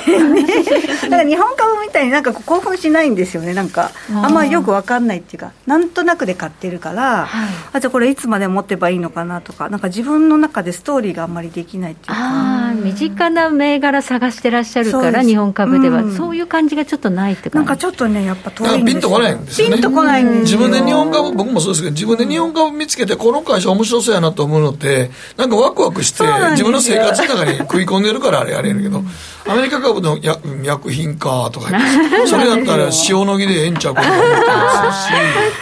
[1.09, 3.53] から日本株みたいになんか興奮しないんですよね。
[3.53, 12.57] なんかあんまよく分かんないっていうかなんとなくで買ってるから、はい、あじゃあこれいつまで持ってばいいのかなとかなんか自分の中でストーリーがあんまりできないっていうか。
[12.73, 17.67] 身近な銘柄探してらっしゃるから日本株では、うん、そういう感じがちょっとないって感じ。
[17.67, 19.75] なんかちょっとねやっぱ遠いんですピンとこないんですよね。
[19.75, 29.03] ピンとこないんです自分で日本株僕もそうですけど自分で日本株見つけてこの会社面白そうやなと思うのって、なんかワクワクして、自分の生活の中に食い込んでるからあれやれるけど、
[29.49, 30.17] アメリカ株の
[30.63, 31.69] 薬品かとか
[32.25, 35.11] それだったら塩野義でええんちゃうかと思ってますし。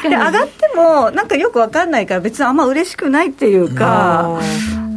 [0.04, 4.40] で、上がっても、なんかよくわかんないから、別にあんま嬉しくないっていうか、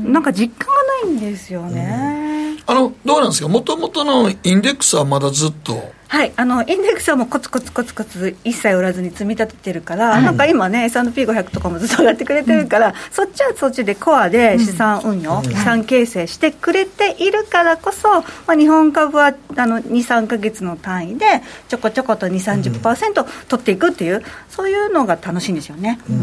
[0.04, 0.68] なんか実感
[1.04, 2.56] がないんですよね。
[2.66, 3.48] あの、どうなんですか？
[3.48, 5.90] もともとのインデックスはまだずっと？
[6.08, 21.26] はい、あのインデックスはもうコツコツコツコツ一切売らずに積み立ててるから、はい、なんか今ね S&P500 とかもずっと上がってくれてるから、うん、そっちはそっちでコアで資産運用、うん、資産形成してくれているからこそ、まあ、日本株はあの23か月の単位で
[21.68, 26.20] ちょこちょこと2 3 0取っていくっていうそういうのが楽しいんですよね、うん、う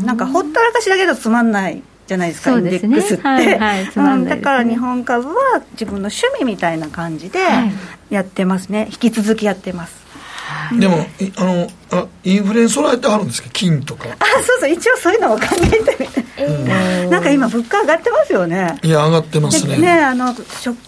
[0.00, 3.92] ん、なんかほったらかしだけどつまんないじゃないですか、すね、インデックスって、はいはいね。
[3.94, 5.34] うん、だから日本株は
[5.72, 7.38] 自分の趣味みたいな感じで
[8.08, 10.07] やってますね、引き続きやってます。
[10.78, 14.08] でもあのあインフレに備えてあるんですか金とか。
[14.18, 18.78] あそうそう一応そういうのも考えてみて、えー、なんか今物価上がってますよね。
[18.82, 19.78] いや上がってますね。
[19.78, 20.34] ねあの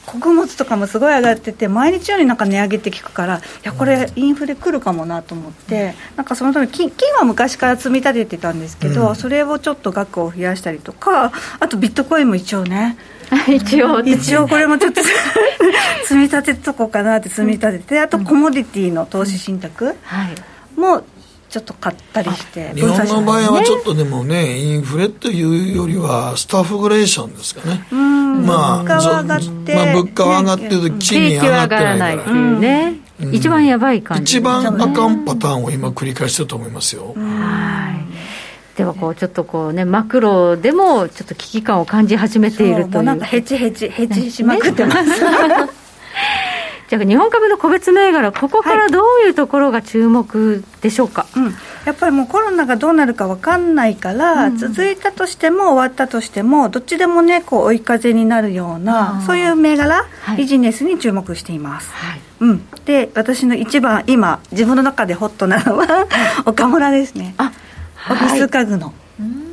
[0.07, 12.99] 穀物とかもすごい上がってて毎日ようになんか値上げって聞くからいやこれインフレ来るかもなと思って、うん、なんかそのため金金は昔から積み立ててたんですけど、うん、それをちょっと額を増やしたりとかあとビットコインも一応ね。
[13.49, 15.03] 一応一応これもちょっと
[16.03, 19.97] 積み立てとこうかなって積み立ててあとコモディティの投資信託
[20.77, 21.03] も
[21.49, 27.85] ちょっと買ったりして日本の場合はちょっとでもねインフレというよりはスタッフグレーションですかね。
[27.91, 32.37] まあ物価は上がってまあ物価は上がってる賃金上がってないから。
[32.37, 33.01] ね、
[33.33, 37.15] 一番やばい感じ、一番あかんパターンを今繰り返してると思いますよ。
[37.17, 38.77] はい。
[38.77, 43.03] ではこうちょっとこうねマクロでもちょっと危機感を感じ始めているという。
[43.03, 45.11] なんかヘチヘチヘチしまくってます、
[46.91, 61.93] じゃあ日本株の個別銘柄、ここからどういうところが注目でしょうか、はいうん、やっぱりもうコロナがどうなるか分かんないから、うん、続いたとしても終わったとしても、どっちでもね、こう追い風になるような、そういう銘柄、はい、ビジネスに注目しています。
[61.93, 62.21] はい。
[62.41, 66.07] うん、で私の一番今自分の中でホットなのは
[66.45, 67.35] 岡村ですね。
[67.39, 67.53] あ
[68.11, 68.95] オフィス家具の、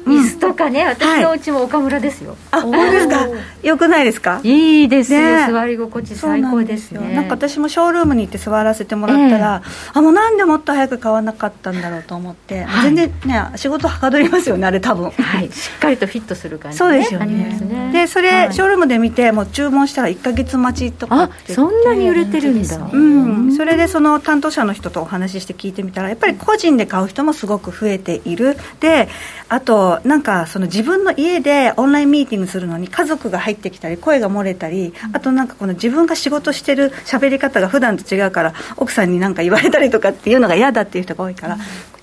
[0.07, 3.27] 椅子とかね、私のうちも岡村ですよ、あ本当ですか？
[3.63, 4.39] よくないですか？
[4.43, 5.47] いいですね。
[5.51, 7.15] 座り心地最高ですね。
[7.15, 9.61] なんか私もショールームに行って座らせてもらったら、
[9.93, 15.11] あもうなんでもっと早く買わなかったんだろうと思って、全然ね仕事はかどりますよねあれ多分。
[15.11, 15.51] はい。
[15.51, 17.91] しっかりとフィットする感じ、そうですよね。
[17.91, 22.89] でそれ、ショールームで見てもう注文したら1か月待ちとかそんなに売れてるんだ。
[22.91, 23.55] うん。
[23.55, 28.57] それでその担当者の人とお話しして聞いてみたらやっぱり個人で買う人もすごく増えている。
[28.79, 29.07] で
[29.49, 41.57] あとなんかその自分の家でオンラインミーティングするのに家族が入ってきたり声が漏れたりあとなんかこの自分が仕事してる喋り方が普段と違うから奥さんに何か言われたりとかっていうのが嫌だっていう人が多いから、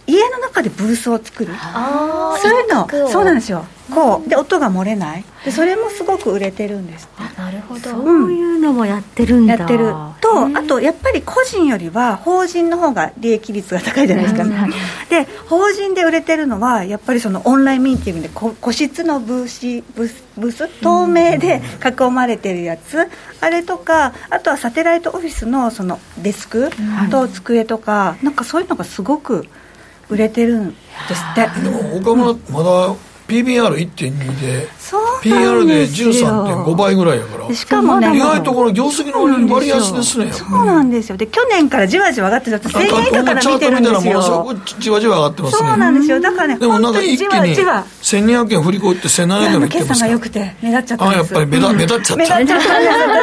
[0.07, 1.53] 家の中でブースを作る？
[2.43, 3.09] そういうの。
[3.09, 3.65] そうなんですよ。
[3.91, 4.29] こう。
[4.29, 5.25] で音が漏れない。
[5.45, 7.24] でそれもすごく売れてるんですなる
[7.65, 7.91] ほど。
[7.91, 9.57] そういうのもやってるんだ。
[9.57, 9.93] やってる。
[10.25, 14.71] とあとやっぱり個人よりは法人の方が利益率が高いじゃないですか、ね、
[15.11, 20.09] で法人で売れてるのはやっぱりそのオンラインミーティングで個室のブーシブ
[20.39, 23.07] ブース透明で囲まれてるやつ。
[23.41, 26.71] あれとかあとはサテライトオフィスのそのデスク
[27.11, 29.47] と机とかなんかそういうのがすごく
[30.09, 30.77] 売れてるんで
[31.15, 31.61] すって。
[31.61, 32.95] でも岡村まだ
[33.27, 34.69] PBR1.2 で
[35.23, 37.55] PR で13.5倍ぐらいやから。
[37.55, 41.17] しかもね意外とこの業績の割安ですねそうなんですよ。
[41.17, 44.55] で去年からじわじわ上がってるって1000円以下から見てるんですよ。
[44.79, 45.69] じわじわ上がってますね。
[45.69, 46.21] そうなんですよ。
[46.21, 52.17] だからねでもなんか一気に1200円振り込んで1700円の決算が良くて目立っちゃったあやっぱり目立っちゃった。
[52.17, 52.69] 目立っちゃった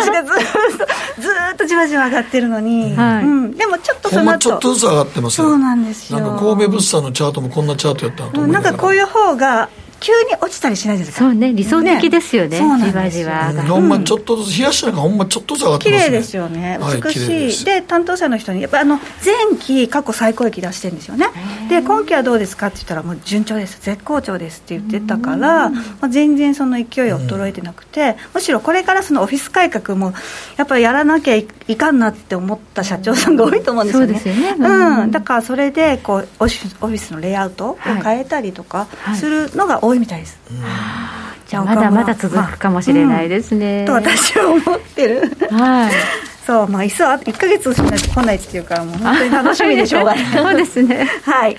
[0.02, 0.36] 私がずっ
[0.78, 3.24] とずっとじわじわ上がってるのに、はい。
[3.24, 4.39] うん、でもちょっとその後。
[4.39, 6.20] ちょっとずつ上がってますそうなんですよ。
[6.20, 9.70] なんか神戸物産のチャートもこんなチャートやったのなんかこういう方が
[10.02, 11.20] 急に落ちたりしないですか。
[11.20, 16.06] そうね理想的ですよねねじわじわほんまちょっとずつ冷やしなんかほんまちょっとずつ上がってますね。
[16.08, 16.80] 綺麗ですよね。
[17.04, 21.28] 美しい、で担当者の人にやっぱあの前期過去最高益出してるんですよね。
[21.70, 23.80] で今期はどうですかって言ったらもう順調です。
[23.82, 30.14] 絶好調ですって言ってたから、まあ、全然その勢いは衰えてなくて、むしろこれからそのオフィス改革も
[30.58, 31.45] やっぱりやらなきゃい
[31.78, 45.20] かんなって思った社長さんが多いと思うんですよね、そうですよね、うん、だからそれでこうオフィスのレイアウトを変えたりとかするのが多いみたいです、はいじゃあまだまだ続くかもしれないですね、まあうん、と私は思ってる。
[45.50, 45.92] はい。
[46.48, 50.26] そうまあ、いっそ1か月しないと来ないっていうからもう本当に楽しみでしょうがない。
[50.34, 51.10] そうですね。
[51.24, 51.58] はい。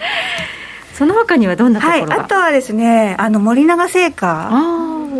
[0.94, 4.28] その他にはどんなところが、はい、あとはですねあの森永製菓。
[4.28, 4.56] ああ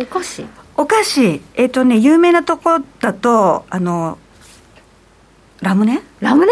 [0.01, 0.45] お菓子。
[0.75, 1.41] お菓子。
[1.53, 4.17] えっ、ー、とね有名なとこだとあの
[5.61, 6.01] ラムネ？
[6.19, 6.51] ラムネ？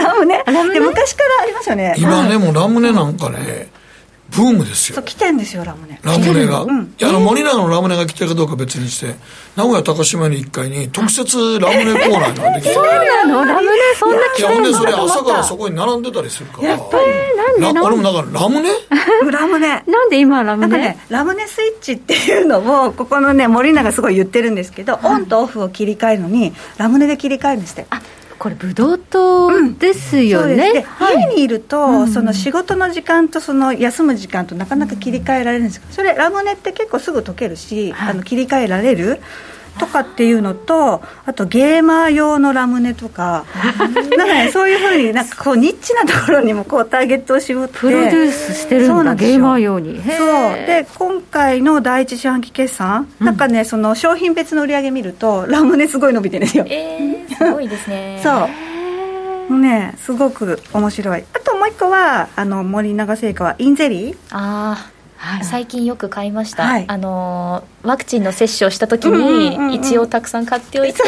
[0.00, 0.42] ラムネ？
[0.46, 0.80] ラムネ？
[0.80, 1.96] 昔からありますよね。
[1.98, 3.68] 今ねもうラムネなんかね、
[4.30, 4.96] ブームですよ。
[4.96, 5.98] そう来てんですよラムネ。
[6.02, 9.14] ラムネが、うん、いやあの森永のラムネが来てるかどうか別にして
[9.56, 12.74] 名古屋高島に1階に特設ラムネコーナーができて。
[12.74, 13.44] そうなの？
[13.44, 13.68] ラムネ
[13.98, 14.68] そんな来てるの？
[14.68, 16.68] いやそれ朝からそこに並んでたりするから。
[16.68, 17.06] やっぱり
[17.60, 18.70] なんであれもだからラムネ？
[19.30, 19.68] ラムネ。
[19.88, 27.86] なんで今ラムネ、ね、ラムネスイッチっていうのをここのね森永すごい言ってるんですけど、オンとオフを切り替えるのにラムネで切り替えるんですって。
[27.90, 28.00] あ
[28.38, 39.20] これブドウ糖ですよね、うんはい、家にいると、うん、その仕事の時間とその休む時間となかなか切り替えられるんですそれラムネって結構すぐ溶けるし、はい、あの切り替えられる
[39.78, 43.44] とかっていうのとあとゲーマー用のラムネとか。
[44.16, 47.78] なんか、ね、そういうふうになんかこうニッチなところにもこうターゲットを絞って。
[47.78, 50.02] プロデュースしてるんだゲーマー用に。
[50.02, 50.06] そう。
[50.66, 56.64] で今回の第一四半期決算、うん、なんかねその商品別の売り上げ見るとラムネすごい伸びてるんですよ。
[56.68, 58.20] えー、すごいですね。
[58.22, 58.48] そ
[59.54, 59.58] う。
[59.58, 61.24] ねすごく面白い。
[61.32, 64.16] あともう一個はあの森永製菓はインゼリー。
[64.30, 71.00] ああはい、最近よく買いました、はい、あのワクチンの接種をした時に、一応たくさん買っておいて、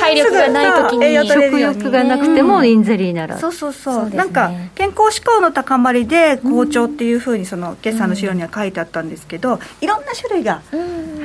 [0.00, 10.62] 体力がない時に食欲がなくてもインゼリーなら、そうそうそう、ね、なんか健康志向の高まりで好調っていうふうにその決算の資料には書いてあったんですけど、いろんな種類が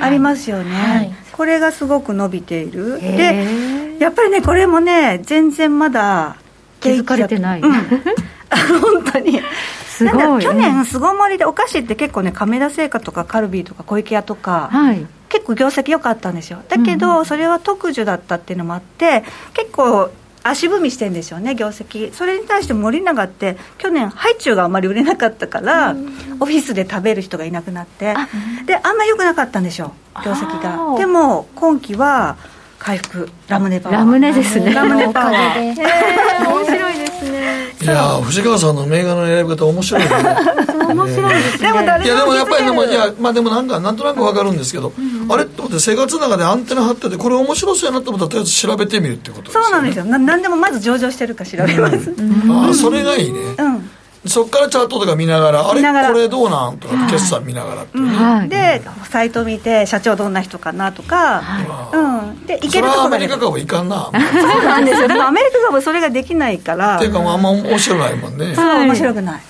[0.00, 3.00] ありますよね、はい、これがすごく伸びている。
[3.00, 3.46] で
[4.00, 6.36] やっぱりねこれもね全然まだ
[6.80, 9.40] 気づかれてない、うん、本当に
[9.96, 10.42] すごい。
[10.42, 16.62] 去年巣ごもりでお菓子って結構ね亀田製菓とかカルビーとか小池屋とか、はい、結構業績良かったんですよ。
[16.68, 19.24] だけど、それは特需だったっていうのもあって
[19.54, 20.10] 結構
[20.44, 22.12] 足踏みしてんですよね業績。
[22.12, 25.94] それに対して森永って去年ハイチュウがあんまり売れなかったから、
[26.40, 28.14] オフィスで食べる人がいなくなって
[28.66, 29.92] であんまり良くなかったんでしょ
[30.24, 30.98] 業績が。
[30.98, 32.36] でも今期は
[32.80, 33.30] 回復。
[33.46, 33.94] ラムネバー。
[33.94, 34.74] ラムネですね。
[34.74, 35.74] ラムネバー。
[35.76, 37.01] で、えー、面白いですね
[37.82, 40.08] いや藤川さんの銘柄の選び方面白いね。
[40.92, 41.68] 面白いですね。
[41.68, 49.66] でもいやでもやっぱりでもいやまあでもなんかなんとなくわかるんですけど、うん、あれってって生活の中でアンテナ張っててこれ面白そうやなと思ったらとりあえず調べてみるってことですよね。
[49.66, 50.04] そうなんですよ。
[50.04, 53.40] な何でもまず上場してるか調べます、うん、ああそれがいいね。
[53.58, 53.90] うん
[54.26, 62.46] そこからチャートとか見ながらあれこれどうなんとか決算見ながらってね、はい、でサイト見て社長どんな人かなとか、はい、うん。
[62.46, 64.10] でいけるとこアメリカ株いかんな。
[64.14, 65.26] そうなんですよ。
[65.26, 66.96] アメリカ株それができないから。
[66.96, 68.54] っていうかあんま面白ないもんね。
[68.54, 69.42] そう面白くない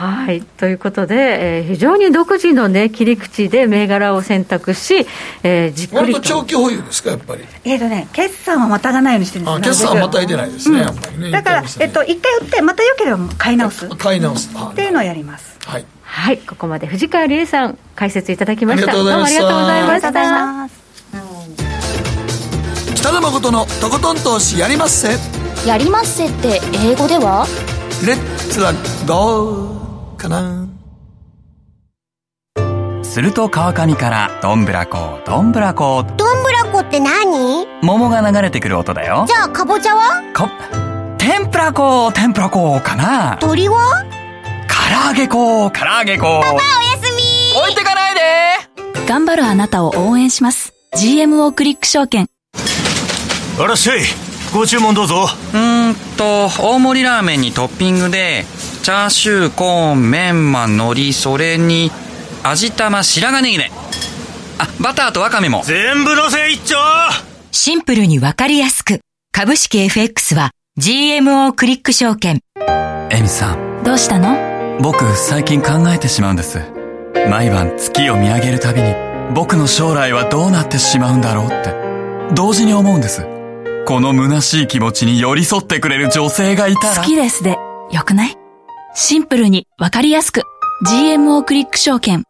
[0.00, 5.06] はい、ということで、えー、非常に独自の、ね、切り口で銘柄を選択し、
[5.42, 7.44] えー、じっくりと長期保有ですか、やっぱり？
[7.64, 11.30] えっ、ー、とね、決算はまたがないようにしてるんですあ決算はまたいでないですね、うん、やっぱりね。
[11.30, 13.88] だから、えっと、一回売って、またよければ買い直す。
[13.90, 14.48] 買い直す。
[14.56, 15.58] っていうのをやります。
[15.66, 15.84] はい。
[16.02, 18.90] はい、ここまで藤川理恵さん、解説いただきました。
[18.90, 20.70] どうもありがとうございました。
[22.94, 25.10] 北野誠のとことん投資やりまっせ。
[25.66, 27.46] やりまっせって英語では？
[28.06, 28.16] レッ
[28.50, 28.72] ツは
[29.06, 29.79] ゴー。
[30.20, 30.68] かな。
[33.02, 36.04] すると川上からどんぶらこどんぶらこ。
[36.16, 37.66] どんぶらこって何？
[37.82, 39.24] 桃が流れてくる音だよ。
[39.26, 40.22] じゃあかぼちゃは？
[40.36, 40.48] こ
[41.18, 43.38] 天ぷらこ天ぷらこかな。
[43.40, 44.04] 鳥は？
[44.68, 46.40] 唐揚げこ唐揚げこ。
[46.42, 46.62] パパおや
[47.02, 47.58] すみ。
[47.62, 48.20] 置いてかないで。
[49.08, 50.72] 頑張るあなたを応援します。
[50.96, 52.28] GMO クリック証券。
[53.58, 54.02] あらっしゃい
[54.54, 55.26] ご注文どうぞ。
[55.54, 58.44] うんと大盛りラーメンにトッピングで
[58.90, 61.92] チャーシューコーンメンマ海苔それに
[62.42, 63.70] 味玉白髪ネギね。
[64.58, 65.62] あバターとワカメも。
[65.64, 66.76] 全部のせ一丁。
[67.52, 68.98] シンプルにわかりやすく。
[69.30, 72.40] 株式 FX は GMO クリック証券。
[73.12, 73.84] エミさん。
[73.84, 74.80] どうしたの？
[74.82, 76.58] 僕最近考えてしまうんです。
[77.30, 78.92] 毎晩月を見上げるたびに。
[79.36, 82.34] 僕の将来はどうなってしまうんだろうって。
[82.34, 83.24] 同時に思うんです。
[83.86, 86.96] この虚しい気持ちに寄り添ってくれる女性がいたら。
[86.96, 87.56] 好きですで。
[87.92, 88.39] よくない？
[88.94, 90.42] シンプルにわかりやすく。
[90.86, 92.24] GMO クリック証券。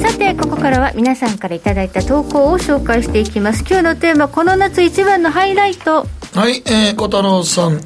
[0.00, 3.64] さてここからは皆さんからいただいた投稿を紹介していきます。
[3.68, 6.06] 今日のテーマこの夏一番のハイライト。
[6.34, 7.80] はい、えー、小太郎さん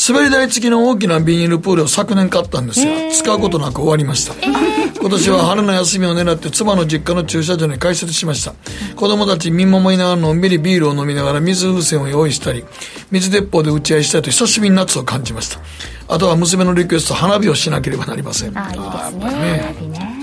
[0.00, 8.54] 滑り台付きの大きなビニールプールを昨年買ったんですが、えー、使うことなく終わりました、えー、今年は春の休みを狙って妻の実家の駐車場に開設しました。
[8.94, 12.64] 子供たち見守りながらのんびりビールを飲みながら水風船を用意したり
[13.10, 15.58] 水鉄砲で打ち合いしたいと久しぶりに夏を感じました。
[16.06, 18.56] あとは娘のリクエスト花火をしなければなりません。
[18.56, 20.14] ああいいですね花火ね。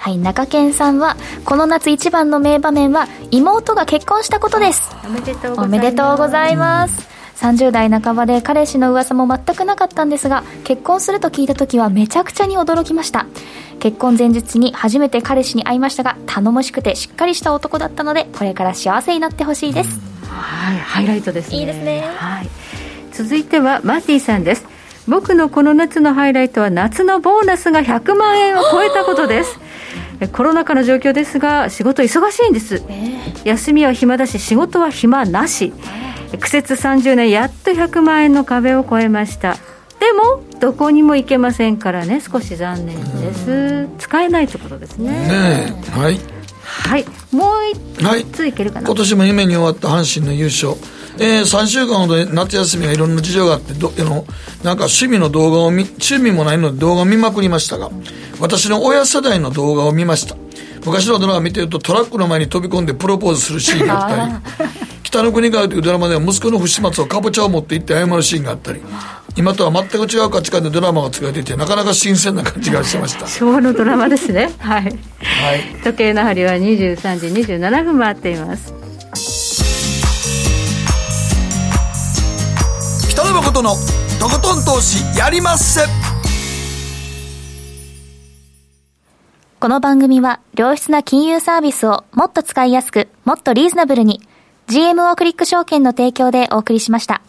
[0.00, 4.94] はい、中堅さんはこの夏一番の名場面は妹が結婚したことです。
[5.04, 5.10] お
[5.66, 13.26] めでとうございます30代半ばで彼氏の噂も全くなかったんですが結婚すると聞いた時はめちゃくちゃに驚きました。
[13.80, 21.58] 結婚前日に初めて彼氏に会いましたが頼もしくてしっかりした男だったのでこれから幸せになってほしいです、はいハイライトですね。
[21.58, 22.48] いいですね、はい、
[23.12, 24.66] 続いてはマーティさんです。
[25.06, 29.58] 僕のこの夏のハイライトは夏のボーナスが100万円を超えたことです。
[30.32, 32.94] コロナ禍の状況ですが仕事忙しいんです、え。
[33.44, 35.74] ー、休みは暇だし仕事は暇なし、
[36.38, 39.56] 苦節30年やっと100万円の壁を超えました。
[40.00, 42.20] でもどこにも行けませんからね。
[42.20, 43.88] 少し残念です。
[43.98, 45.10] 使えないってことですね。
[45.10, 46.20] ねはい。
[46.62, 47.04] はい。
[47.32, 48.52] もう一つい。
[48.52, 50.74] けるかな、はい、今年も夢に終わった阪神の優勝。
[51.18, 54.26] えー、3週間ほど夏休みはいろんな事情があってどの
[54.64, 57.90] なんか趣味の動画を見趣味もないので動画を見まくりましたが
[58.40, 60.36] 私の親世代の動画を見ました。
[60.84, 64.74] 昔のドラマ見てるとトラックの前に飛び込んでプロポーズするシーンがあったり
[65.14, 68.82] 北の国からというドラマでは息子の不始末をかぼちゃを持って行って謝るシーンがあったり
[69.36, 73.28] 今とは全く違う価値観でドラマが作られていてなかなか新鮮な感じがしました。
[73.28, 74.50] 昭和のドラマですね。
[74.58, 74.92] はい、はい、
[75.84, 78.74] 時計の針は23時27分回っています。
[83.08, 83.70] 北野誠の
[84.18, 85.82] とことん投資やりまっせ。
[89.60, 94.20] この番組は良質な金融サービスをもっと使いやすくもっとリーズナブルに
[94.68, 97.20] GMO クリック証券の提供でお送りしました。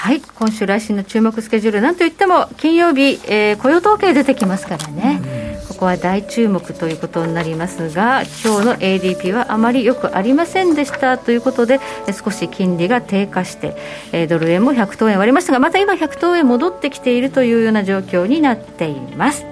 [0.00, 11.80] はい、今週来週の注目スケジュール、なんといっても金曜日、えー、雇用統計出てきますからね、ここは大注目ということになりますが、今日の ADP はあまりよくありませんでしたということで、
[12.24, 13.76] 少し金利が低下して、
[14.12, 19.46] えー、ドル円も100等円割りましたが、また今、100等円戻ってきているというような状況になっています。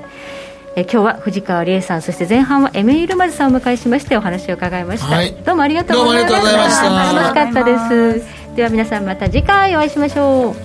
[0.78, 6.34] え今日は藤川理恵さんそして前半はエメイルマズさんをお迎えしましてお話を伺いました、はい、どうもありがとうございまし
[6.78, 7.14] た。
[7.14, 8.54] 楽しかったです。
[8.54, 10.56] では皆さんまた次回お会いしましょう。